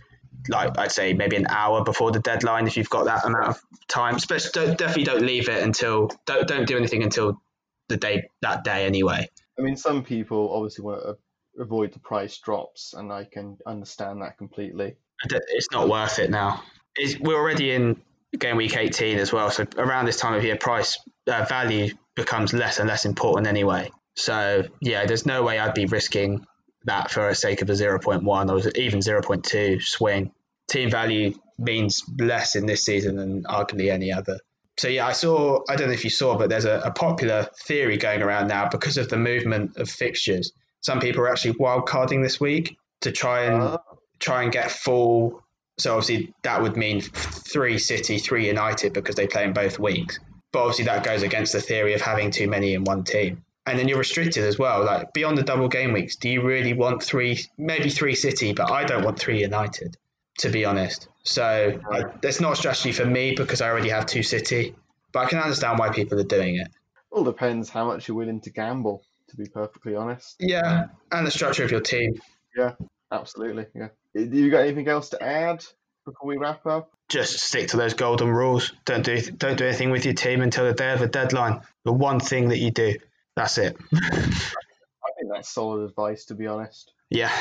[0.49, 3.63] like I'd say maybe an hour before the deadline if you've got that amount of
[3.89, 4.17] time.
[4.17, 7.41] Especially don't, definitely don't leave it until don't don't do anything until
[7.89, 9.29] the day that day anyway.
[9.59, 11.19] I mean, some people obviously want to
[11.61, 14.97] avoid the price drops, and I can understand that completely.
[15.25, 16.63] It's not worth it now.
[16.97, 18.01] It's, we're already in
[18.39, 22.53] game week 18 as well, so around this time of year, price uh, value becomes
[22.53, 23.91] less and less important anyway.
[24.17, 26.47] So yeah, there's no way I'd be risking
[26.85, 30.33] that for the sake of a 0.1 or even 0.2 swing.
[30.69, 34.39] Team value means less in this season than arguably any other.
[34.79, 35.61] So yeah, I saw.
[35.69, 38.69] I don't know if you saw, but there's a, a popular theory going around now
[38.69, 40.53] because of the movement of fixtures.
[40.81, 43.79] Some people are actually wildcarding this week to try and Uh,
[44.21, 45.43] try and get full.
[45.79, 50.19] So obviously that would mean three City, three United because they play in both weeks.
[50.53, 53.45] But obviously that goes against the theory of having too many in one team.
[53.67, 54.85] And then you're restricted as well.
[54.85, 58.71] Like beyond the double game weeks, do you really want three, maybe three City, but
[58.71, 59.97] I don't want three United,
[60.39, 61.09] to be honest.
[61.23, 64.75] So I, that's not a strategy for me because I already have two City.
[65.13, 66.69] But I can understand why people are doing it.
[67.11, 69.03] all depends how much you're willing to gamble.
[69.29, 70.35] To be perfectly honest.
[70.41, 72.21] Yeah, and the structure of your team.
[72.57, 72.73] Yeah,
[73.13, 73.91] absolutely, yeah.
[74.13, 75.65] Do you got anything else to add
[76.05, 76.91] before we wrap up?
[77.11, 78.73] just stick to those golden rules.
[78.87, 81.61] Don't do don't do anything with your team until the day of the deadline.
[81.85, 82.95] The one thing that you do,
[83.37, 83.77] that's it.
[83.95, 86.93] I think that's solid advice, to be honest.
[87.11, 87.33] yeah,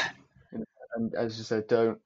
[0.96, 2.00] And as you said, don't.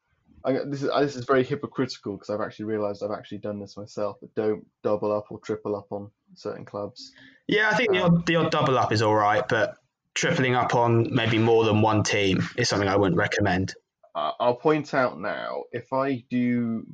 [0.46, 3.78] I, this is this is very hypocritical because I've actually realised I've actually done this
[3.78, 4.18] myself.
[4.20, 7.14] But don't double up or triple up on certain clubs.
[7.48, 7.70] yeah.
[7.70, 9.78] I think the odd, the odd double up is all right, but
[10.16, 13.74] tripling up on maybe more than one team is something I wouldn't recommend.
[14.16, 16.86] I'll point out now if I do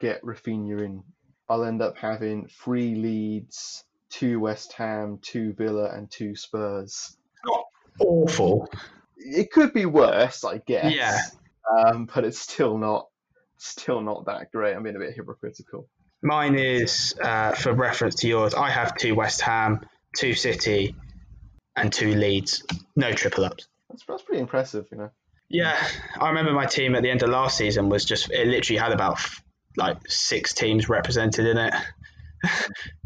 [0.00, 1.02] get Raphinha in,
[1.48, 3.84] I'll end up having three Leeds,
[4.14, 7.16] two West Ham, two Villa, and two Spurs.
[7.44, 7.64] Not
[8.00, 8.68] Awful.
[9.16, 10.94] It could be worse, I guess.
[10.94, 11.18] Yeah.
[11.78, 13.08] Um, but it's still not,
[13.56, 14.74] still not that great.
[14.74, 15.88] I'm being a bit hypocritical.
[16.22, 18.54] Mine is uh, for reference to yours.
[18.54, 19.80] I have two West Ham,
[20.16, 20.94] two City,
[21.76, 22.64] and two Leeds.
[22.96, 23.66] No triple ups.
[23.90, 25.10] That's that's pretty impressive, you know.
[25.50, 25.76] Yeah,
[26.18, 28.92] I remember my team at the end of last season was just it literally had
[28.92, 29.18] about
[29.76, 31.74] like six teams represented in it.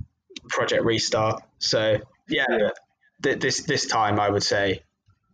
[0.49, 1.43] Project restart.
[1.59, 1.99] So
[2.29, 2.71] yeah,
[3.23, 4.83] th- this this time I would say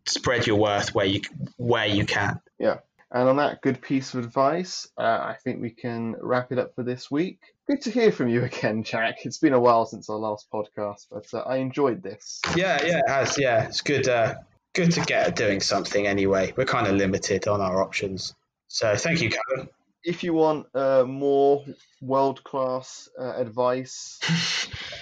[0.07, 1.21] spread your worth where you
[1.57, 2.41] where you can.
[2.59, 2.79] Yeah.
[3.11, 6.75] And on that good piece of advice, uh, I think we can wrap it up
[6.75, 7.39] for this week.
[7.69, 9.25] Good to hear from you again, Jack.
[9.25, 12.41] It's been a while since our last podcast, but uh, I enjoyed this.
[12.57, 13.39] Yeah, yeah, it has.
[13.39, 14.09] Yeah, it's good.
[14.09, 14.35] Uh,
[14.73, 16.53] good to get doing something anyway.
[16.57, 18.35] We're kind of limited on our options.
[18.67, 19.69] So thank you, Kevin.
[20.03, 21.65] If you want uh, more
[22.03, 24.19] world class uh, advice,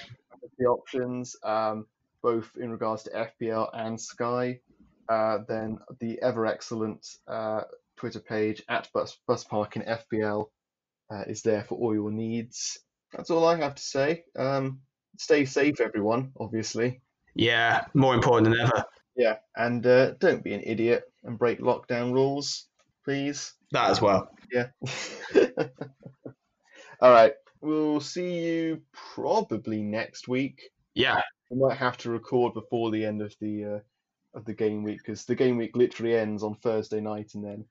[0.63, 1.87] the options, um,
[2.23, 4.61] both in regards to FPL and Sky,
[5.09, 7.63] uh, then the ever excellent uh,
[7.97, 10.47] Twitter page at Bus, Bus Parking FPL
[11.13, 12.79] uh, is there for all your needs.
[13.13, 14.25] That's all I have to say.
[14.37, 14.81] Um,
[15.19, 17.03] stay safe, everyone, obviously.
[17.35, 18.85] Yeah, more important than ever.
[19.17, 22.67] Yeah, and uh, don't be an idiot and break lockdown rules,
[23.05, 23.53] please.
[23.73, 24.31] That as well.
[24.51, 24.69] Yeah.
[27.01, 27.35] all right.
[27.63, 28.83] We'll see you
[29.15, 30.61] probably next week.
[30.95, 33.79] Yeah, We might have to record before the end of the uh,
[34.35, 37.65] of the game week because the game week literally ends on Thursday night and then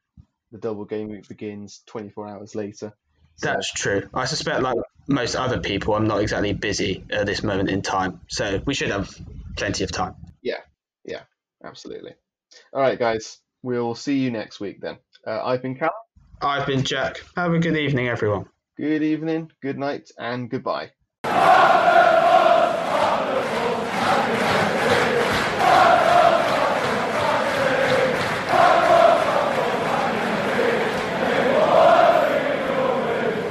[0.51, 2.93] the double game week begins 24 hours later.
[3.35, 4.09] So, That's true.
[4.13, 4.77] I suspect, like
[5.07, 8.91] most other people, I'm not exactly busy at this moment in time, so we should
[8.91, 9.13] have
[9.55, 10.15] plenty of time.
[10.41, 10.59] Yeah,
[11.05, 11.21] yeah,
[11.63, 12.13] absolutely.
[12.73, 13.39] All right, guys.
[13.63, 14.97] We'll see you next week then.
[15.25, 15.93] Uh, I've been Callum.
[16.41, 17.21] I've been Jack.
[17.35, 18.47] Have a good evening, everyone.
[18.81, 20.89] Good evening, good night, and goodbye.